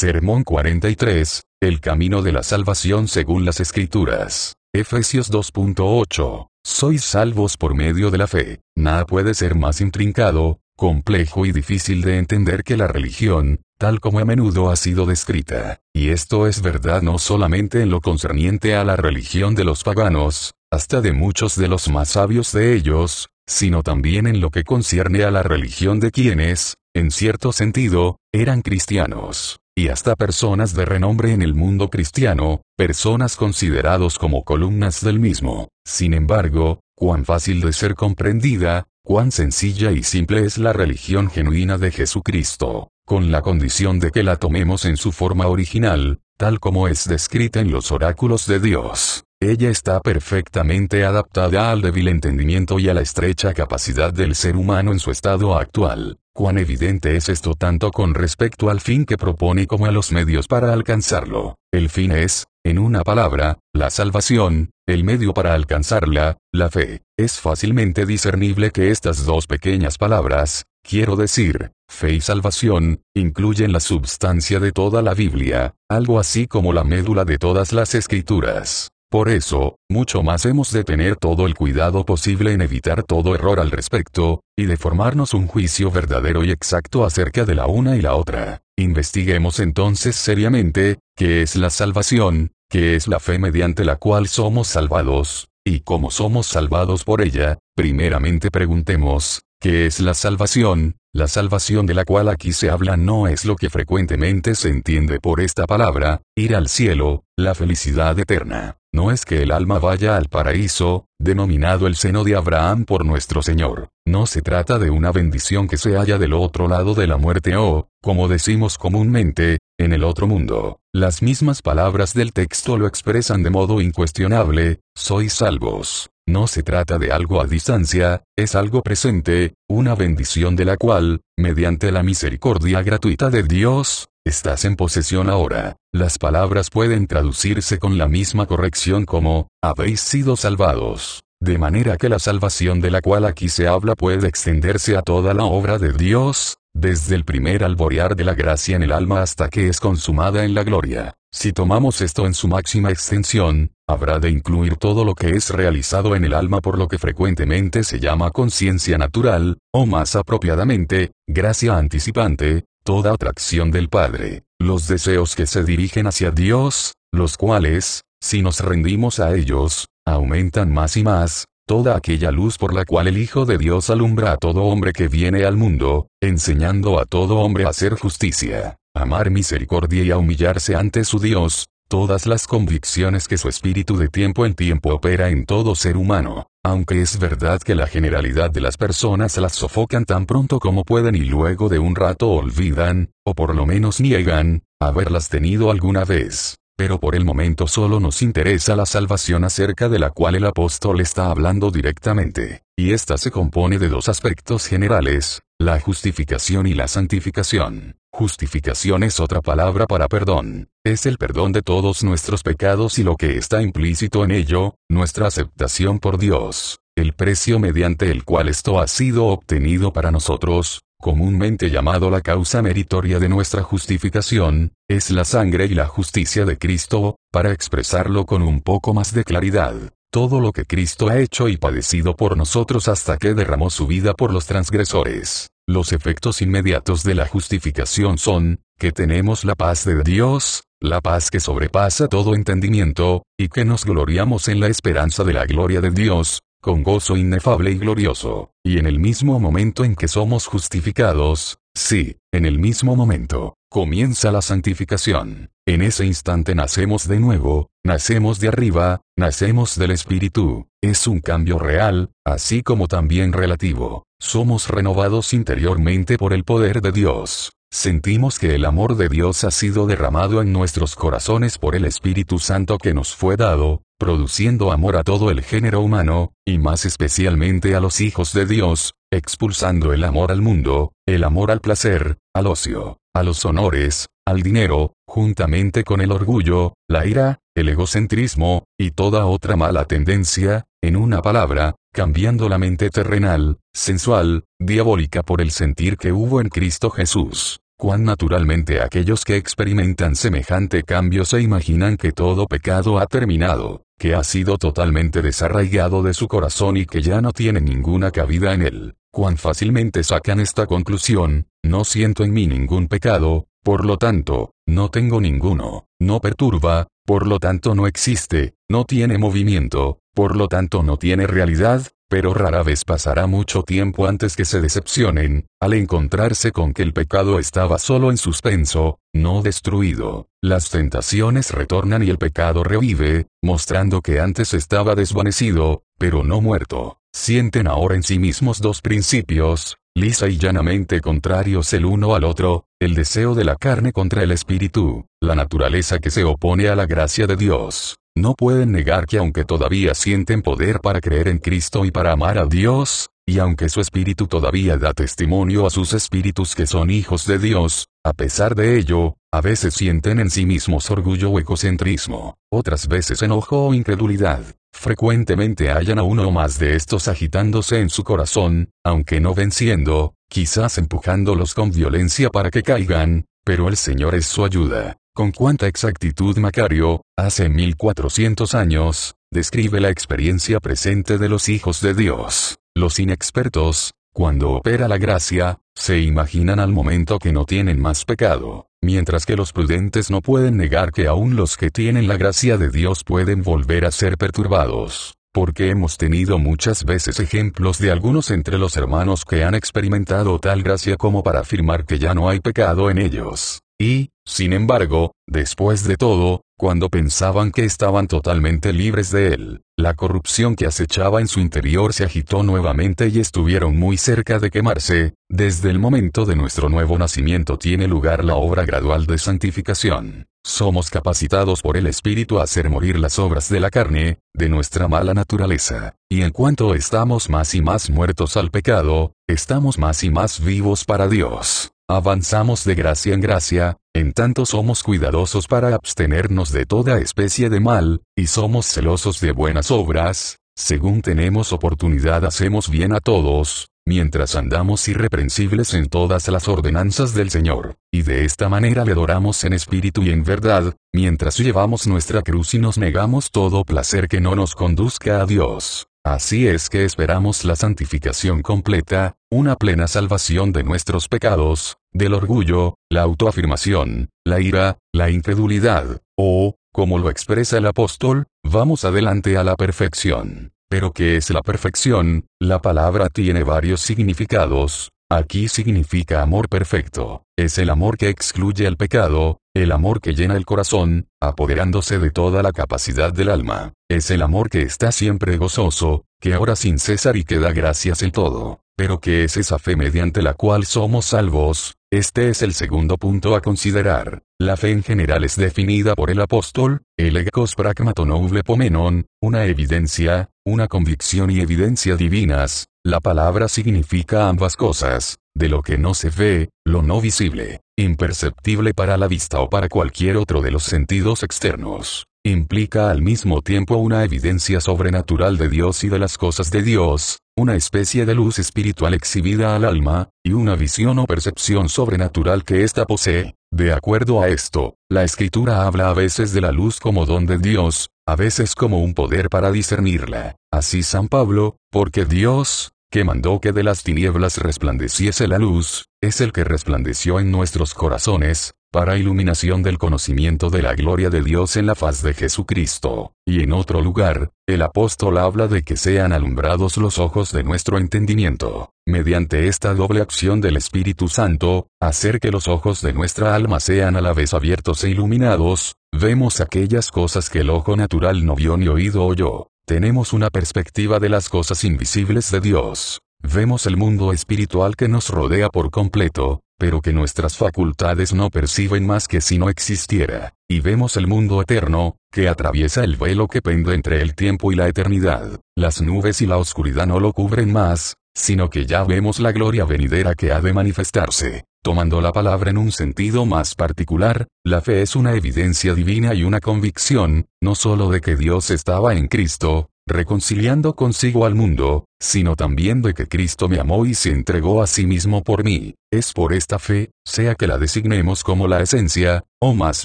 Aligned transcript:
Sermón 0.00 0.44
43, 0.44 1.42
el 1.60 1.82
camino 1.82 2.22
de 2.22 2.32
la 2.32 2.42
salvación 2.42 3.06
según 3.06 3.44
las 3.44 3.60
escrituras. 3.60 4.54
Efesios 4.72 5.30
2.8. 5.30 6.46
Sois 6.64 7.04
salvos 7.04 7.58
por 7.58 7.74
medio 7.74 8.10
de 8.10 8.16
la 8.16 8.26
fe. 8.26 8.60
Nada 8.74 9.04
puede 9.04 9.34
ser 9.34 9.56
más 9.56 9.82
intrincado, 9.82 10.58
complejo 10.74 11.44
y 11.44 11.52
difícil 11.52 12.00
de 12.00 12.16
entender 12.16 12.64
que 12.64 12.78
la 12.78 12.86
religión, 12.86 13.60
tal 13.78 14.00
como 14.00 14.20
a 14.20 14.24
menudo 14.24 14.70
ha 14.70 14.76
sido 14.76 15.04
descrita. 15.04 15.80
Y 15.92 16.08
esto 16.08 16.46
es 16.46 16.62
verdad 16.62 17.02
no 17.02 17.18
solamente 17.18 17.82
en 17.82 17.90
lo 17.90 18.00
concerniente 18.00 18.76
a 18.76 18.84
la 18.84 18.96
religión 18.96 19.54
de 19.54 19.64
los 19.64 19.84
paganos, 19.84 20.54
hasta 20.72 21.02
de 21.02 21.12
muchos 21.12 21.56
de 21.56 21.68
los 21.68 21.90
más 21.90 22.08
sabios 22.08 22.52
de 22.52 22.72
ellos, 22.72 23.28
sino 23.46 23.82
también 23.82 24.26
en 24.26 24.40
lo 24.40 24.48
que 24.48 24.64
concierne 24.64 25.24
a 25.24 25.30
la 25.30 25.42
religión 25.42 26.00
de 26.00 26.10
quienes, 26.10 26.76
en 26.94 27.10
cierto 27.10 27.52
sentido, 27.52 28.16
eran 28.32 28.62
cristianos 28.62 29.60
y 29.80 29.88
hasta 29.88 30.14
personas 30.14 30.74
de 30.74 30.84
renombre 30.84 31.32
en 31.32 31.40
el 31.40 31.54
mundo 31.54 31.88
cristiano, 31.88 32.60
personas 32.76 33.36
considerados 33.36 34.18
como 34.18 34.44
columnas 34.44 35.00
del 35.00 35.18
mismo. 35.18 35.68
Sin 35.86 36.12
embargo, 36.12 36.80
cuán 36.94 37.24
fácil 37.24 37.62
de 37.62 37.72
ser 37.72 37.94
comprendida, 37.94 38.88
cuán 39.02 39.32
sencilla 39.32 39.90
y 39.92 40.02
simple 40.02 40.44
es 40.44 40.58
la 40.58 40.74
religión 40.74 41.30
genuina 41.30 41.78
de 41.78 41.92
Jesucristo, 41.92 42.90
con 43.06 43.32
la 43.32 43.40
condición 43.40 44.00
de 44.00 44.10
que 44.10 44.22
la 44.22 44.36
tomemos 44.36 44.84
en 44.84 44.98
su 44.98 45.12
forma 45.12 45.46
original, 45.46 46.20
tal 46.36 46.60
como 46.60 46.86
es 46.86 47.08
descrita 47.08 47.60
en 47.60 47.70
los 47.70 47.90
oráculos 47.90 48.46
de 48.46 48.60
Dios. 48.60 49.24
Ella 49.40 49.70
está 49.70 50.00
perfectamente 50.02 51.06
adaptada 51.06 51.70
al 51.70 51.80
débil 51.80 52.08
entendimiento 52.08 52.78
y 52.78 52.90
a 52.90 52.94
la 52.94 53.00
estrecha 53.00 53.54
capacidad 53.54 54.12
del 54.12 54.34
ser 54.34 54.56
humano 54.56 54.92
en 54.92 54.98
su 54.98 55.10
estado 55.10 55.56
actual. 55.56 56.18
Cuán 56.40 56.56
evidente 56.56 57.16
es 57.16 57.28
esto 57.28 57.54
tanto 57.54 57.90
con 57.90 58.14
respecto 58.14 58.70
al 58.70 58.80
fin 58.80 59.04
que 59.04 59.18
propone 59.18 59.66
como 59.66 59.84
a 59.84 59.90
los 59.90 60.10
medios 60.10 60.48
para 60.48 60.72
alcanzarlo. 60.72 61.56
El 61.70 61.90
fin 61.90 62.12
es, 62.12 62.46
en 62.64 62.78
una 62.78 63.02
palabra, 63.02 63.58
la 63.74 63.90
salvación, 63.90 64.70
el 64.88 65.04
medio 65.04 65.34
para 65.34 65.52
alcanzarla, 65.52 66.38
la 66.50 66.70
fe. 66.70 67.02
Es 67.18 67.40
fácilmente 67.40 68.06
discernible 68.06 68.70
que 68.70 68.90
estas 68.90 69.26
dos 69.26 69.46
pequeñas 69.46 69.98
palabras, 69.98 70.64
quiero 70.82 71.14
decir, 71.14 71.72
fe 71.90 72.14
y 72.14 72.22
salvación, 72.22 73.02
incluyen 73.14 73.74
la 73.74 73.80
substancia 73.80 74.60
de 74.60 74.72
toda 74.72 75.02
la 75.02 75.12
Biblia, 75.12 75.74
algo 75.90 76.18
así 76.18 76.46
como 76.46 76.72
la 76.72 76.84
médula 76.84 77.26
de 77.26 77.36
todas 77.36 77.74
las 77.74 77.94
escrituras. 77.94 78.88
Por 79.10 79.28
eso, 79.28 79.76
mucho 79.88 80.22
más 80.22 80.46
hemos 80.46 80.70
de 80.70 80.84
tener 80.84 81.16
todo 81.16 81.46
el 81.46 81.56
cuidado 81.56 82.06
posible 82.06 82.52
en 82.52 82.62
evitar 82.62 83.02
todo 83.02 83.34
error 83.34 83.58
al 83.58 83.72
respecto, 83.72 84.44
y 84.56 84.66
de 84.66 84.76
formarnos 84.76 85.34
un 85.34 85.48
juicio 85.48 85.90
verdadero 85.90 86.44
y 86.44 86.52
exacto 86.52 87.04
acerca 87.04 87.44
de 87.44 87.56
la 87.56 87.66
una 87.66 87.96
y 87.96 88.02
la 88.02 88.14
otra. 88.14 88.62
Investiguemos 88.78 89.58
entonces 89.58 90.14
seriamente, 90.14 91.00
qué 91.16 91.42
es 91.42 91.56
la 91.56 91.70
salvación, 91.70 92.52
qué 92.68 92.94
es 92.94 93.08
la 93.08 93.18
fe 93.18 93.40
mediante 93.40 93.84
la 93.84 93.96
cual 93.96 94.28
somos 94.28 94.68
salvados, 94.68 95.48
y 95.66 95.80
cómo 95.80 96.12
somos 96.12 96.46
salvados 96.46 97.02
por 97.02 97.20
ella, 97.20 97.58
primeramente 97.74 98.52
preguntemos, 98.52 99.42
¿qué 99.60 99.86
es 99.86 99.98
la 99.98 100.14
salvación? 100.14 100.94
La 101.12 101.26
salvación 101.26 101.84
de 101.84 101.94
la 101.94 102.04
cual 102.04 102.28
aquí 102.28 102.52
se 102.52 102.70
habla 102.70 102.96
no 102.96 103.26
es 103.26 103.44
lo 103.44 103.56
que 103.56 103.70
frecuentemente 103.70 104.54
se 104.54 104.68
entiende 104.68 105.18
por 105.18 105.40
esta 105.40 105.66
palabra, 105.66 106.22
ir 106.36 106.54
al 106.54 106.68
cielo, 106.68 107.24
la 107.36 107.56
felicidad 107.56 108.16
eterna. 108.16 108.76
No 108.92 109.12
es 109.12 109.24
que 109.24 109.42
el 109.42 109.52
alma 109.52 109.78
vaya 109.78 110.16
al 110.16 110.28
paraíso, 110.28 111.06
denominado 111.18 111.86
el 111.86 111.94
seno 111.94 112.24
de 112.24 112.34
Abraham 112.34 112.84
por 112.84 113.04
nuestro 113.04 113.40
Señor. 113.40 113.90
No 114.04 114.26
se 114.26 114.42
trata 114.42 114.78
de 114.80 114.90
una 114.90 115.12
bendición 115.12 115.68
que 115.68 115.76
se 115.76 115.96
halla 115.96 116.18
del 116.18 116.32
otro 116.32 116.66
lado 116.66 116.94
de 116.94 117.06
la 117.06 117.16
muerte 117.16 117.56
o, 117.56 117.88
como 118.02 118.26
decimos 118.26 118.78
comúnmente, 118.78 119.58
en 119.78 119.92
el 119.92 120.02
otro 120.02 120.26
mundo. 120.26 120.80
Las 120.92 121.22
mismas 121.22 121.62
palabras 121.62 122.14
del 122.14 122.32
texto 122.32 122.76
lo 122.76 122.88
expresan 122.88 123.44
de 123.44 123.50
modo 123.50 123.80
incuestionable, 123.80 124.80
sois 124.96 125.34
salvos. 125.34 126.10
No 126.26 126.46
se 126.46 126.62
trata 126.62 126.98
de 126.98 127.12
algo 127.12 127.40
a 127.40 127.46
distancia, 127.46 128.22
es 128.36 128.54
algo 128.54 128.82
presente, 128.82 129.54
una 129.68 129.94
bendición 129.94 130.54
de 130.56 130.64
la 130.64 130.76
cual, 130.76 131.22
mediante 131.36 131.90
la 131.92 132.02
misericordia 132.02 132.82
gratuita 132.82 133.30
de 133.30 133.42
Dios, 133.42 134.09
Estás 134.26 134.66
en 134.66 134.76
posesión 134.76 135.30
ahora. 135.30 135.76
Las 135.94 136.18
palabras 136.18 136.68
pueden 136.68 137.06
traducirse 137.06 137.78
con 137.78 137.96
la 137.96 138.06
misma 138.06 138.44
corrección 138.44 139.06
como, 139.06 139.48
habéis 139.62 140.00
sido 140.00 140.36
salvados. 140.36 141.22
De 141.42 141.56
manera 141.56 141.96
que 141.96 142.10
la 142.10 142.18
salvación 142.18 142.82
de 142.82 142.90
la 142.90 143.00
cual 143.00 143.24
aquí 143.24 143.48
se 143.48 143.66
habla 143.66 143.94
puede 143.94 144.28
extenderse 144.28 144.98
a 144.98 145.02
toda 145.02 145.32
la 145.32 145.44
obra 145.44 145.78
de 145.78 145.94
Dios, 145.94 146.58
desde 146.74 147.14
el 147.14 147.24
primer 147.24 147.64
alborear 147.64 148.14
de 148.14 148.24
la 148.24 148.34
gracia 148.34 148.76
en 148.76 148.82
el 148.82 148.92
alma 148.92 149.22
hasta 149.22 149.48
que 149.48 149.68
es 149.68 149.80
consumada 149.80 150.44
en 150.44 150.52
la 150.54 150.64
gloria. 150.64 151.14
Si 151.32 151.54
tomamos 151.54 152.02
esto 152.02 152.26
en 152.26 152.34
su 152.34 152.46
máxima 152.46 152.90
extensión, 152.90 153.72
habrá 153.88 154.18
de 154.18 154.28
incluir 154.28 154.76
todo 154.76 155.04
lo 155.04 155.14
que 155.14 155.30
es 155.30 155.48
realizado 155.48 156.14
en 156.14 156.24
el 156.24 156.34
alma 156.34 156.60
por 156.60 156.76
lo 156.76 156.88
que 156.88 156.98
frecuentemente 156.98 157.84
se 157.84 158.00
llama 158.00 158.32
conciencia 158.32 158.98
natural, 158.98 159.58
o 159.72 159.86
más 159.86 160.14
apropiadamente, 160.14 161.12
gracia 161.26 161.78
anticipante, 161.78 162.64
toda 162.84 163.12
atracción 163.12 163.70
del 163.70 163.88
Padre, 163.88 164.42
los 164.58 164.88
deseos 164.88 165.36
que 165.36 165.46
se 165.46 165.64
dirigen 165.64 166.06
hacia 166.06 166.30
Dios, 166.30 166.94
los 167.12 167.36
cuales, 167.36 168.02
si 168.20 168.42
nos 168.42 168.60
rendimos 168.60 169.20
a 169.20 169.34
ellos, 169.34 169.86
aumentan 170.06 170.72
más 170.72 170.96
y 170.96 171.04
más, 171.04 171.46
toda 171.66 171.96
aquella 171.96 172.30
luz 172.30 172.58
por 172.58 172.74
la 172.74 172.84
cual 172.84 173.08
el 173.08 173.18
Hijo 173.18 173.44
de 173.44 173.58
Dios 173.58 173.90
alumbra 173.90 174.32
a 174.32 174.36
todo 174.36 174.64
hombre 174.64 174.92
que 174.92 175.08
viene 175.08 175.44
al 175.44 175.56
mundo, 175.56 176.08
enseñando 176.20 176.98
a 176.98 177.04
todo 177.04 177.38
hombre 177.38 177.64
a 177.64 177.68
hacer 177.68 177.94
justicia, 177.94 178.76
amar 178.94 179.30
misericordia 179.30 180.02
y 180.02 180.10
a 180.10 180.18
humillarse 180.18 180.74
ante 180.74 181.04
su 181.04 181.20
Dios, 181.20 181.66
todas 181.90 182.26
las 182.26 182.46
convicciones 182.46 183.26
que 183.26 183.36
su 183.36 183.48
espíritu 183.48 183.96
de 183.96 184.06
tiempo 184.06 184.46
en 184.46 184.54
tiempo 184.54 184.94
opera 184.94 185.28
en 185.30 185.44
todo 185.44 185.74
ser 185.74 185.96
humano, 185.96 186.46
aunque 186.64 187.02
es 187.02 187.18
verdad 187.18 187.60
que 187.60 187.74
la 187.74 187.88
generalidad 187.88 188.52
de 188.52 188.60
las 188.60 188.76
personas 188.76 189.36
las 189.38 189.54
sofocan 189.54 190.04
tan 190.04 190.24
pronto 190.24 190.60
como 190.60 190.84
pueden 190.84 191.16
y 191.16 191.24
luego 191.24 191.68
de 191.68 191.80
un 191.80 191.96
rato 191.96 192.30
olvidan, 192.30 193.10
o 193.26 193.34
por 193.34 193.56
lo 193.56 193.66
menos 193.66 194.00
niegan, 194.00 194.62
haberlas 194.80 195.28
tenido 195.28 195.72
alguna 195.72 196.04
vez. 196.04 196.58
Pero 196.76 197.00
por 197.00 197.16
el 197.16 197.24
momento 197.24 197.66
solo 197.66 197.98
nos 197.98 198.22
interesa 198.22 198.76
la 198.76 198.86
salvación 198.86 199.42
acerca 199.42 199.88
de 199.88 199.98
la 199.98 200.10
cual 200.10 200.36
el 200.36 200.46
apóstol 200.46 201.00
está 201.00 201.28
hablando 201.28 201.72
directamente, 201.72 202.62
y 202.78 202.92
esta 202.92 203.18
se 203.18 203.32
compone 203.32 203.80
de 203.80 203.88
dos 203.88 204.08
aspectos 204.08 204.68
generales, 204.68 205.42
la 205.58 205.80
justificación 205.80 206.68
y 206.68 206.74
la 206.74 206.86
santificación. 206.86 207.99
Justificación 208.12 209.02
es 209.04 209.20
otra 209.20 209.40
palabra 209.40 209.86
para 209.86 210.08
perdón. 210.08 210.68
Es 210.84 211.06
el 211.06 211.16
perdón 211.16 211.52
de 211.52 211.62
todos 211.62 212.02
nuestros 212.02 212.42
pecados 212.42 212.98
y 212.98 213.04
lo 213.04 213.16
que 213.16 213.36
está 213.36 213.62
implícito 213.62 214.24
en 214.24 214.32
ello, 214.32 214.74
nuestra 214.88 215.28
aceptación 215.28 216.00
por 216.00 216.18
Dios. 216.18 216.80
El 216.96 217.14
precio 217.14 217.58
mediante 217.58 218.10
el 218.10 218.24
cual 218.24 218.48
esto 218.48 218.80
ha 218.80 218.88
sido 218.88 219.26
obtenido 219.26 219.92
para 219.92 220.10
nosotros, 220.10 220.82
comúnmente 221.00 221.70
llamado 221.70 222.10
la 222.10 222.20
causa 222.20 222.60
meritoria 222.62 223.18
de 223.20 223.28
nuestra 223.28 223.62
justificación, 223.62 224.72
es 224.88 225.10
la 225.10 225.24
sangre 225.24 225.66
y 225.66 225.74
la 225.74 225.86
justicia 225.86 226.44
de 226.44 226.58
Cristo, 226.58 227.16
para 227.32 227.52
expresarlo 227.52 228.26
con 228.26 228.42
un 228.42 228.60
poco 228.60 228.92
más 228.92 229.14
de 229.14 229.24
claridad. 229.24 229.74
Todo 230.12 230.40
lo 230.40 230.50
que 230.50 230.64
Cristo 230.64 231.08
ha 231.08 231.18
hecho 231.18 231.48
y 231.48 231.56
padecido 231.56 232.16
por 232.16 232.36
nosotros 232.36 232.88
hasta 232.88 233.16
que 233.16 233.32
derramó 233.32 233.70
su 233.70 233.86
vida 233.86 234.12
por 234.12 234.32
los 234.32 234.44
transgresores. 234.44 235.50
Los 235.68 235.92
efectos 235.92 236.42
inmediatos 236.42 237.04
de 237.04 237.14
la 237.14 237.28
justificación 237.28 238.18
son, 238.18 238.58
que 238.76 238.90
tenemos 238.90 239.44
la 239.44 239.54
paz 239.54 239.84
de 239.84 240.02
Dios, 240.02 240.64
la 240.80 241.00
paz 241.00 241.30
que 241.30 241.38
sobrepasa 241.38 242.08
todo 242.08 242.34
entendimiento, 242.34 243.22
y 243.38 243.50
que 243.50 243.64
nos 243.64 243.84
gloriamos 243.84 244.48
en 244.48 244.58
la 244.58 244.66
esperanza 244.66 245.22
de 245.22 245.34
la 245.34 245.46
gloria 245.46 245.80
de 245.80 245.92
Dios, 245.92 246.40
con 246.60 246.82
gozo 246.82 247.16
inefable 247.16 247.70
y 247.70 247.78
glorioso. 247.78 248.50
Y 248.64 248.78
en 248.78 248.86
el 248.86 248.98
mismo 248.98 249.38
momento 249.38 249.84
en 249.84 249.94
que 249.94 250.08
somos 250.08 250.48
justificados, 250.48 251.59
sí, 251.74 252.16
en 252.32 252.46
el 252.46 252.58
mismo 252.58 252.96
momento, 252.96 253.56
comienza 253.70 254.30
la 254.32 254.42
santificación. 254.42 255.50
En 255.66 255.82
ese 255.82 256.04
instante 256.04 256.54
nacemos 256.54 257.06
de 257.06 257.20
nuevo, 257.20 257.70
nacemos 257.84 258.40
de 258.40 258.48
arriba, 258.48 259.02
nacemos 259.16 259.78
del 259.78 259.92
Espíritu. 259.92 260.66
Es 260.82 261.06
un 261.06 261.20
cambio 261.20 261.58
real, 261.58 262.10
así 262.24 262.62
como 262.62 262.88
también 262.88 263.32
relativo. 263.32 264.04
Somos 264.18 264.68
renovados 264.68 265.32
interiormente 265.32 266.18
por 266.18 266.32
el 266.32 266.44
poder 266.44 266.80
de 266.80 266.92
Dios. 266.92 267.52
Sentimos 267.72 268.40
que 268.40 268.56
el 268.56 268.64
amor 268.64 268.96
de 268.96 269.08
Dios 269.08 269.44
ha 269.44 269.52
sido 269.52 269.86
derramado 269.86 270.42
en 270.42 270.52
nuestros 270.52 270.96
corazones 270.96 271.56
por 271.56 271.76
el 271.76 271.84
Espíritu 271.84 272.40
Santo 272.40 272.78
que 272.78 272.94
nos 272.94 273.14
fue 273.14 273.36
dado, 273.36 273.82
produciendo 274.00 274.72
amor 274.72 274.96
a 274.96 275.04
todo 275.04 275.30
el 275.30 275.42
género 275.42 275.82
humano, 275.82 276.32
y 276.46 276.58
más 276.58 276.86
especialmente 276.86 277.76
a 277.76 277.80
los 277.80 278.00
hijos 278.00 278.32
de 278.32 278.46
Dios, 278.46 278.94
expulsando 279.12 279.92
el 279.92 280.02
amor 280.04 280.32
al 280.32 280.40
mundo, 280.40 280.94
el 281.06 281.22
amor 281.22 281.50
al 281.50 281.60
placer, 281.60 282.16
al 282.34 282.46
ocio, 282.46 282.98
a 283.14 283.22
los 283.22 283.44
honores, 283.44 284.06
al 284.26 284.40
dinero, 284.40 284.94
juntamente 285.06 285.84
con 285.84 286.00
el 286.00 286.12
orgullo, 286.12 286.72
la 286.88 287.06
ira, 287.06 287.40
el 287.54 287.68
egocentrismo, 287.68 288.64
y 288.78 288.92
toda 288.92 289.26
otra 289.26 289.56
mala 289.56 289.84
tendencia, 289.84 290.64
en 290.82 290.96
una 290.96 291.20
palabra, 291.20 291.74
cambiando 291.92 292.48
la 292.48 292.56
mente 292.56 292.88
terrenal, 292.88 293.58
sensual, 293.74 294.44
diabólica 294.58 295.22
por 295.22 295.42
el 295.42 295.50
sentir 295.50 295.98
que 295.98 296.12
hubo 296.12 296.40
en 296.40 296.48
Cristo 296.48 296.88
Jesús. 296.88 297.60
Cuán 297.80 298.04
naturalmente 298.04 298.82
aquellos 298.82 299.24
que 299.24 299.36
experimentan 299.36 300.14
semejante 300.14 300.82
cambio 300.82 301.24
se 301.24 301.40
imaginan 301.40 301.96
que 301.96 302.12
todo 302.12 302.46
pecado 302.46 302.98
ha 302.98 303.06
terminado, 303.06 303.84
que 303.98 304.14
ha 304.14 304.22
sido 304.22 304.58
totalmente 304.58 305.22
desarraigado 305.22 306.02
de 306.02 306.12
su 306.12 306.28
corazón 306.28 306.76
y 306.76 306.84
que 306.84 307.00
ya 307.00 307.22
no 307.22 307.32
tiene 307.32 307.62
ninguna 307.62 308.10
cabida 308.10 308.52
en 308.52 308.62
él. 308.62 308.94
Cuán 309.10 309.38
fácilmente 309.38 310.04
sacan 310.04 310.40
esta 310.40 310.66
conclusión, 310.66 311.46
no 311.64 311.84
siento 311.84 312.22
en 312.22 312.34
mí 312.34 312.46
ningún 312.46 312.86
pecado, 312.86 313.46
por 313.64 313.86
lo 313.86 313.96
tanto, 313.96 314.52
no 314.66 314.90
tengo 314.90 315.18
ninguno, 315.22 315.86
no 315.98 316.20
perturba, 316.20 316.88
por 317.06 317.26
lo 317.26 317.38
tanto 317.38 317.74
no 317.74 317.86
existe, 317.86 318.52
no 318.68 318.84
tiene 318.84 319.16
movimiento, 319.16 320.00
por 320.14 320.36
lo 320.36 320.48
tanto 320.48 320.82
no 320.82 320.98
tiene 320.98 321.26
realidad, 321.26 321.86
pero 322.10 322.34
rara 322.34 322.64
vez 322.64 322.84
pasará 322.84 323.28
mucho 323.28 323.62
tiempo 323.62 324.08
antes 324.08 324.34
que 324.34 324.44
se 324.44 324.60
decepcionen, 324.60 325.46
al 325.60 325.74
encontrarse 325.74 326.50
con 326.50 326.74
que 326.74 326.82
el 326.82 326.92
pecado 326.92 327.38
estaba 327.38 327.78
solo 327.78 328.10
en 328.10 328.16
suspenso, 328.16 328.98
no 329.14 329.42
destruido. 329.42 330.26
Las 330.42 330.70
tentaciones 330.70 331.52
retornan 331.52 332.02
y 332.02 332.10
el 332.10 332.18
pecado 332.18 332.64
revive, 332.64 333.28
mostrando 333.40 334.02
que 334.02 334.18
antes 334.18 334.54
estaba 334.54 334.96
desvanecido, 334.96 335.84
pero 335.98 336.24
no 336.24 336.40
muerto. 336.40 336.98
Sienten 337.12 337.68
ahora 337.68 337.94
en 337.94 338.02
sí 338.02 338.18
mismos 338.18 338.60
dos 338.60 338.82
principios, 338.82 339.76
lisa 339.94 340.28
y 340.28 340.36
llanamente 340.36 341.00
contrarios 341.00 341.72
el 341.74 341.84
uno 341.84 342.16
al 342.16 342.24
otro, 342.24 342.64
el 342.80 342.94
deseo 342.94 343.36
de 343.36 343.44
la 343.44 343.54
carne 343.54 343.92
contra 343.92 344.24
el 344.24 344.32
espíritu, 344.32 345.06
la 345.20 345.36
naturaleza 345.36 346.00
que 346.00 346.10
se 346.10 346.24
opone 346.24 346.68
a 346.68 346.74
la 346.74 346.86
gracia 346.86 347.28
de 347.28 347.36
Dios. 347.36 348.00
No 348.20 348.34
pueden 348.34 348.70
negar 348.70 349.06
que 349.06 349.16
aunque 349.16 349.46
todavía 349.46 349.94
sienten 349.94 350.42
poder 350.42 350.80
para 350.80 351.00
creer 351.00 351.26
en 351.28 351.38
Cristo 351.38 351.86
y 351.86 351.90
para 351.90 352.12
amar 352.12 352.36
a 352.36 352.44
Dios, 352.44 353.08
y 353.26 353.38
aunque 353.38 353.70
su 353.70 353.80
espíritu 353.80 354.26
todavía 354.26 354.76
da 354.76 354.92
testimonio 354.92 355.66
a 355.66 355.70
sus 355.70 355.94
espíritus 355.94 356.54
que 356.54 356.66
son 356.66 356.90
hijos 356.90 357.24
de 357.24 357.38
Dios, 357.38 357.88
a 358.04 358.12
pesar 358.12 358.54
de 358.54 358.76
ello, 358.76 359.16
a 359.32 359.40
veces 359.40 359.72
sienten 359.72 360.20
en 360.20 360.28
sí 360.28 360.44
mismos 360.44 360.90
orgullo 360.90 361.30
o 361.30 361.38
egocentrismo, 361.38 362.36
otras 362.52 362.88
veces 362.88 363.22
enojo 363.22 363.68
o 363.68 363.72
incredulidad. 363.72 364.42
Frecuentemente 364.70 365.70
hallan 365.70 365.98
a 365.98 366.02
uno 366.02 366.28
o 366.28 366.30
más 366.30 366.58
de 366.58 366.76
estos 366.76 367.08
agitándose 367.08 367.80
en 367.80 367.88
su 367.88 368.04
corazón, 368.04 368.68
aunque 368.84 369.18
no 369.20 369.32
venciendo, 369.32 370.12
quizás 370.28 370.76
empujándolos 370.76 371.54
con 371.54 371.70
violencia 371.70 372.28
para 372.28 372.50
que 372.50 372.62
caigan, 372.62 373.24
pero 373.46 373.68
el 373.68 373.78
Señor 373.78 374.14
es 374.14 374.26
su 374.26 374.44
ayuda. 374.44 374.99
Con 375.20 375.32
cuánta 375.32 375.66
exactitud 375.66 376.38
Macario, 376.38 377.02
hace 377.14 377.50
1400 377.50 378.54
años, 378.54 379.16
describe 379.30 379.78
la 379.78 379.90
experiencia 379.90 380.60
presente 380.60 381.18
de 381.18 381.28
los 381.28 381.50
hijos 381.50 381.82
de 381.82 381.92
Dios. 381.92 382.56
Los 382.74 382.98
inexpertos, 382.98 383.92
cuando 384.14 384.52
opera 384.52 384.88
la 384.88 384.96
gracia, 384.96 385.58
se 385.74 385.98
imaginan 385.98 386.58
al 386.58 386.72
momento 386.72 387.18
que 387.18 387.34
no 387.34 387.44
tienen 387.44 387.78
más 387.78 388.06
pecado, 388.06 388.68
mientras 388.80 389.26
que 389.26 389.36
los 389.36 389.52
prudentes 389.52 390.10
no 390.10 390.22
pueden 390.22 390.56
negar 390.56 390.90
que 390.90 391.06
aún 391.06 391.36
los 391.36 391.58
que 391.58 391.68
tienen 391.68 392.08
la 392.08 392.16
gracia 392.16 392.56
de 392.56 392.70
Dios 392.70 393.04
pueden 393.04 393.42
volver 393.42 393.84
a 393.84 393.90
ser 393.90 394.16
perturbados 394.16 395.18
porque 395.32 395.70
hemos 395.70 395.96
tenido 395.96 396.38
muchas 396.38 396.84
veces 396.84 397.20
ejemplos 397.20 397.78
de 397.78 397.92
algunos 397.92 398.32
entre 398.32 398.58
los 398.58 398.76
hermanos 398.76 399.24
que 399.24 399.44
han 399.44 399.54
experimentado 399.54 400.40
tal 400.40 400.64
gracia 400.64 400.96
como 400.96 401.22
para 401.22 401.40
afirmar 401.40 401.84
que 401.84 402.00
ya 402.00 402.14
no 402.14 402.28
hay 402.28 402.40
pecado 402.40 402.90
en 402.90 402.98
ellos. 402.98 403.60
Y, 403.78 404.10
sin 404.30 404.52
embargo, 404.52 405.16
después 405.26 405.82
de 405.82 405.96
todo, 405.96 406.42
cuando 406.56 406.88
pensaban 406.88 407.50
que 407.50 407.64
estaban 407.64 408.06
totalmente 408.06 408.72
libres 408.72 409.10
de 409.10 409.34
él, 409.34 409.62
la 409.76 409.94
corrupción 409.94 410.54
que 410.54 410.66
acechaba 410.66 411.20
en 411.20 411.26
su 411.26 411.40
interior 411.40 411.92
se 411.92 412.04
agitó 412.04 412.44
nuevamente 412.44 413.08
y 413.08 413.18
estuvieron 413.18 413.76
muy 413.76 413.96
cerca 413.96 414.38
de 414.38 414.50
quemarse, 414.50 415.14
desde 415.28 415.70
el 415.70 415.80
momento 415.80 416.26
de 416.26 416.36
nuestro 416.36 416.68
nuevo 416.68 416.96
nacimiento 416.96 417.58
tiene 417.58 417.88
lugar 417.88 418.24
la 418.24 418.36
obra 418.36 418.64
gradual 418.64 419.04
de 419.06 419.18
santificación. 419.18 420.28
Somos 420.44 420.90
capacitados 420.90 421.60
por 421.60 421.76
el 421.76 421.88
Espíritu 421.88 422.38
a 422.38 422.44
hacer 422.44 422.70
morir 422.70 423.00
las 423.00 423.18
obras 423.18 423.48
de 423.48 423.58
la 423.58 423.70
carne, 423.70 424.20
de 424.32 424.48
nuestra 424.48 424.86
mala 424.86 425.12
naturaleza, 425.12 425.96
y 426.08 426.22
en 426.22 426.30
cuanto 426.30 426.76
estamos 426.76 427.28
más 427.28 427.52
y 427.56 427.62
más 427.62 427.90
muertos 427.90 428.36
al 428.36 428.52
pecado, 428.52 429.12
estamos 429.28 429.76
más 429.76 430.04
y 430.04 430.10
más 430.10 430.38
vivos 430.42 430.84
para 430.84 431.08
Dios. 431.08 431.72
Avanzamos 431.92 432.64
de 432.64 432.76
gracia 432.76 433.14
en 433.14 433.20
gracia, 433.20 433.76
en 433.92 434.12
tanto 434.12 434.46
somos 434.46 434.84
cuidadosos 434.84 435.48
para 435.48 435.74
abstenernos 435.74 436.52
de 436.52 436.64
toda 436.64 437.00
especie 437.00 437.50
de 437.50 437.58
mal, 437.58 438.02
y 438.16 438.28
somos 438.28 438.66
celosos 438.66 439.20
de 439.20 439.32
buenas 439.32 439.72
obras, 439.72 440.36
según 440.54 441.02
tenemos 441.02 441.52
oportunidad 441.52 442.24
hacemos 442.24 442.70
bien 442.70 442.92
a 442.92 443.00
todos, 443.00 443.70
mientras 443.84 444.36
andamos 444.36 444.86
irreprensibles 444.86 445.74
en 445.74 445.88
todas 445.88 446.28
las 446.28 446.46
ordenanzas 446.46 447.12
del 447.12 447.28
Señor, 447.28 447.74
y 447.90 448.02
de 448.02 448.24
esta 448.24 448.48
manera 448.48 448.84
le 448.84 448.92
adoramos 448.92 449.42
en 449.42 449.52
espíritu 449.52 450.04
y 450.04 450.10
en 450.10 450.22
verdad, 450.22 450.76
mientras 450.94 451.38
llevamos 451.38 451.88
nuestra 451.88 452.22
cruz 452.22 452.54
y 452.54 452.60
nos 452.60 452.78
negamos 452.78 453.32
todo 453.32 453.64
placer 453.64 454.06
que 454.06 454.20
no 454.20 454.36
nos 454.36 454.54
conduzca 454.54 455.22
a 455.22 455.26
Dios. 455.26 455.88
Así 456.02 456.48
es 456.48 456.70
que 456.70 456.86
esperamos 456.86 457.44
la 457.44 457.56
santificación 457.56 458.40
completa, 458.40 459.16
una 459.30 459.56
plena 459.56 459.86
salvación 459.86 460.50
de 460.50 460.62
nuestros 460.62 461.08
pecados, 461.08 461.76
del 461.92 462.14
orgullo, 462.14 462.76
la 462.90 463.02
autoafirmación, 463.02 464.10
la 464.24 464.40
ira, 464.40 464.78
la 464.92 465.10
incredulidad, 465.10 466.00
o, 466.16 466.56
como 466.72 466.98
lo 466.98 467.10
expresa 467.10 467.58
el 467.58 467.66
apóstol, 467.66 468.26
vamos 468.44 468.84
adelante 468.84 469.36
a 469.36 469.44
la 469.44 469.56
perfección. 469.56 470.52
Pero 470.68 470.92
¿qué 470.92 471.16
es 471.16 471.30
la 471.30 471.42
perfección? 471.42 472.26
La 472.40 472.60
palabra 472.62 473.08
tiene 473.08 473.42
varios 473.42 473.80
significados, 473.80 474.90
Aquí 475.12 475.48
significa 475.48 476.22
amor 476.22 476.48
perfecto. 476.48 477.24
Es 477.36 477.58
el 477.58 477.70
amor 477.70 477.98
que 477.98 478.10
excluye 478.10 478.64
el 478.64 478.76
pecado, 478.76 479.40
el 479.56 479.72
amor 479.72 480.00
que 480.00 480.14
llena 480.14 480.36
el 480.36 480.46
corazón, 480.46 481.08
apoderándose 481.20 481.98
de 481.98 482.12
toda 482.12 482.44
la 482.44 482.52
capacidad 482.52 483.12
del 483.12 483.28
alma. 483.28 483.72
Es 483.90 484.12
el 484.12 484.22
amor 484.22 484.50
que 484.50 484.62
está 484.62 484.92
siempre 484.92 485.36
gozoso, 485.36 486.04
que 486.20 486.32
ahora 486.32 486.54
sin 486.54 486.78
cesar 486.78 487.16
y 487.16 487.24
que 487.24 487.40
da 487.40 487.50
gracias 487.50 488.04
en 488.04 488.12
todo. 488.12 488.60
Pero 488.80 488.98
¿qué 488.98 489.24
es 489.24 489.36
esa 489.36 489.58
fe 489.58 489.76
mediante 489.76 490.22
la 490.22 490.32
cual 490.32 490.64
somos 490.64 491.04
salvos? 491.04 491.74
Este 491.92 492.30
es 492.30 492.40
el 492.40 492.54
segundo 492.54 492.96
punto 492.96 493.36
a 493.36 493.42
considerar. 493.42 494.22
La 494.40 494.56
fe 494.56 494.70
en 494.70 494.82
general 494.82 495.22
es 495.22 495.36
definida 495.36 495.94
por 495.94 496.10
el 496.10 496.18
apóstol, 496.18 496.80
el 496.98 497.18
egos 497.18 497.54
pragmaton 497.54 498.08
pomenon, 498.42 499.04
una 499.20 499.44
evidencia, 499.44 500.30
una 500.46 500.66
convicción 500.66 501.30
y 501.30 501.40
evidencia 501.40 501.94
divinas, 501.96 502.68
la 502.82 503.00
palabra 503.00 503.48
significa 503.48 504.30
ambas 504.30 504.56
cosas, 504.56 505.18
de 505.34 505.50
lo 505.50 505.60
que 505.60 505.76
no 505.76 505.92
se 505.92 506.08
ve, 506.08 506.48
lo 506.64 506.82
no 506.82 507.02
visible, 507.02 507.60
imperceptible 507.78 508.72
para 508.72 508.96
la 508.96 509.08
vista 509.08 509.40
o 509.40 509.50
para 509.50 509.68
cualquier 509.68 510.16
otro 510.16 510.40
de 510.40 510.52
los 510.52 510.62
sentidos 510.62 511.22
externos. 511.22 512.06
Implica 512.22 512.90
al 512.90 513.00
mismo 513.00 513.40
tiempo 513.40 513.78
una 513.78 514.04
evidencia 514.04 514.60
sobrenatural 514.60 515.38
de 515.38 515.48
Dios 515.48 515.82
y 515.84 515.88
de 515.88 515.98
las 515.98 516.18
cosas 516.18 516.50
de 516.50 516.62
Dios, 516.62 517.20
una 517.34 517.56
especie 517.56 518.04
de 518.04 518.14
luz 518.14 518.38
espiritual 518.38 518.92
exhibida 518.92 519.56
al 519.56 519.64
alma, 519.64 520.10
y 520.22 520.34
una 520.34 520.54
visión 520.54 520.98
o 520.98 521.06
percepción 521.06 521.70
sobrenatural 521.70 522.44
que 522.44 522.62
ésta 522.62 522.84
posee. 522.84 523.36
De 523.50 523.72
acuerdo 523.72 524.20
a 524.20 524.28
esto, 524.28 524.74
la 524.90 525.02
escritura 525.02 525.66
habla 525.66 525.88
a 525.88 525.94
veces 525.94 526.34
de 526.34 526.42
la 526.42 526.52
luz 526.52 526.78
como 526.78 527.06
don 527.06 527.24
de 527.24 527.38
Dios, 527.38 527.88
a 528.06 528.16
veces 528.16 528.54
como 528.54 528.80
un 528.80 528.92
poder 528.92 529.30
para 529.30 529.50
discernirla. 529.50 530.36
Así 530.52 530.82
San 530.82 531.08
Pablo, 531.08 531.56
porque 531.70 532.04
Dios, 532.04 532.72
que 532.90 533.02
mandó 533.02 533.40
que 533.40 533.52
de 533.52 533.62
las 533.62 533.82
tinieblas 533.82 534.36
resplandeciese 534.36 535.26
la 535.26 535.38
luz, 535.38 535.86
es 536.02 536.20
el 536.20 536.32
que 536.32 536.44
resplandeció 536.44 537.18
en 537.18 537.30
nuestros 537.30 537.72
corazones, 537.72 538.52
para 538.72 538.96
iluminación 538.96 539.64
del 539.64 539.78
conocimiento 539.78 540.48
de 540.48 540.62
la 540.62 540.74
gloria 540.74 541.10
de 541.10 541.22
Dios 541.22 541.56
en 541.56 541.66
la 541.66 541.74
faz 541.74 542.02
de 542.02 542.14
Jesucristo. 542.14 543.12
Y 543.26 543.42
en 543.42 543.52
otro 543.52 543.80
lugar, 543.80 544.30
el 544.46 544.62
apóstol 544.62 545.18
habla 545.18 545.48
de 545.48 545.64
que 545.64 545.76
sean 545.76 546.12
alumbrados 546.12 546.76
los 546.76 546.98
ojos 546.98 547.32
de 547.32 547.42
nuestro 547.42 547.78
entendimiento, 547.78 548.70
mediante 548.86 549.48
esta 549.48 549.74
doble 549.74 550.00
acción 550.00 550.40
del 550.40 550.56
Espíritu 550.56 551.08
Santo, 551.08 551.66
hacer 551.80 552.20
que 552.20 552.30
los 552.30 552.46
ojos 552.46 552.80
de 552.80 552.92
nuestra 552.92 553.34
alma 553.34 553.58
sean 553.58 553.96
a 553.96 554.00
la 554.00 554.12
vez 554.12 554.34
abiertos 554.34 554.84
e 554.84 554.90
iluminados, 554.90 555.74
vemos 555.92 556.40
aquellas 556.40 556.90
cosas 556.90 557.28
que 557.28 557.40
el 557.40 557.50
ojo 557.50 557.76
natural 557.76 558.24
no 558.24 558.36
vio 558.36 558.56
ni 558.56 558.68
oído 558.68 559.04
oyó. 559.04 559.48
Tenemos 559.66 560.12
una 560.12 560.30
perspectiva 560.30 561.00
de 561.00 561.08
las 561.08 561.28
cosas 561.28 561.64
invisibles 561.64 562.30
de 562.30 562.40
Dios. 562.40 563.00
Vemos 563.22 563.66
el 563.66 563.76
mundo 563.76 564.12
espiritual 564.12 564.76
que 564.76 564.88
nos 564.88 565.10
rodea 565.10 565.48
por 565.48 565.70
completo, 565.70 566.40
pero 566.60 566.82
que 566.82 566.92
nuestras 566.92 567.38
facultades 567.38 568.12
no 568.12 568.28
perciben 568.28 568.86
más 568.86 569.08
que 569.08 569.22
si 569.22 569.38
no 569.38 569.48
existiera, 569.48 570.34
y 570.46 570.60
vemos 570.60 570.98
el 570.98 571.06
mundo 571.06 571.40
eterno, 571.40 571.96
que 572.12 572.28
atraviesa 572.28 572.84
el 572.84 572.96
velo 572.96 573.28
que 573.28 573.40
pende 573.40 573.74
entre 573.74 574.02
el 574.02 574.14
tiempo 574.14 574.52
y 574.52 574.56
la 574.56 574.68
eternidad. 574.68 575.40
Las 575.56 575.80
nubes 575.80 576.20
y 576.20 576.26
la 576.26 576.36
oscuridad 576.36 576.86
no 576.86 577.00
lo 577.00 577.14
cubren 577.14 577.50
más, 577.50 577.96
sino 578.14 578.50
que 578.50 578.66
ya 578.66 578.84
vemos 578.84 579.20
la 579.20 579.32
gloria 579.32 579.64
venidera 579.64 580.14
que 580.14 580.32
ha 580.32 580.42
de 580.42 580.52
manifestarse. 580.52 581.44
Tomando 581.62 582.02
la 582.02 582.12
palabra 582.12 582.50
en 582.50 582.58
un 582.58 582.72
sentido 582.72 583.24
más 583.24 583.54
particular, 583.54 584.28
la 584.44 584.60
fe 584.60 584.82
es 584.82 584.96
una 584.96 585.14
evidencia 585.14 585.74
divina 585.74 586.12
y 586.12 586.24
una 586.24 586.40
convicción, 586.40 587.24
no 587.40 587.54
solo 587.54 587.88
de 587.88 588.02
que 588.02 588.16
Dios 588.16 588.50
estaba 588.50 588.92
en 588.94 589.08
Cristo, 589.08 589.70
reconciliando 589.90 590.74
consigo 590.74 591.26
al 591.26 591.34
mundo, 591.34 591.84
sino 592.00 592.36
también 592.36 592.80
de 592.80 592.94
que 592.94 593.06
Cristo 593.06 593.48
me 593.48 593.60
amó 593.60 593.84
y 593.84 593.94
se 593.94 594.10
entregó 594.10 594.62
a 594.62 594.66
sí 594.66 594.86
mismo 594.86 595.22
por 595.22 595.44
mí. 595.44 595.74
Es 595.92 596.12
por 596.14 596.32
esta 596.32 596.58
fe, 596.58 596.90
sea 597.04 597.34
que 597.34 597.46
la 597.46 597.58
designemos 597.58 598.24
como 598.24 598.48
la 598.48 598.60
esencia, 598.62 599.24
o 599.38 599.54
más 599.54 599.84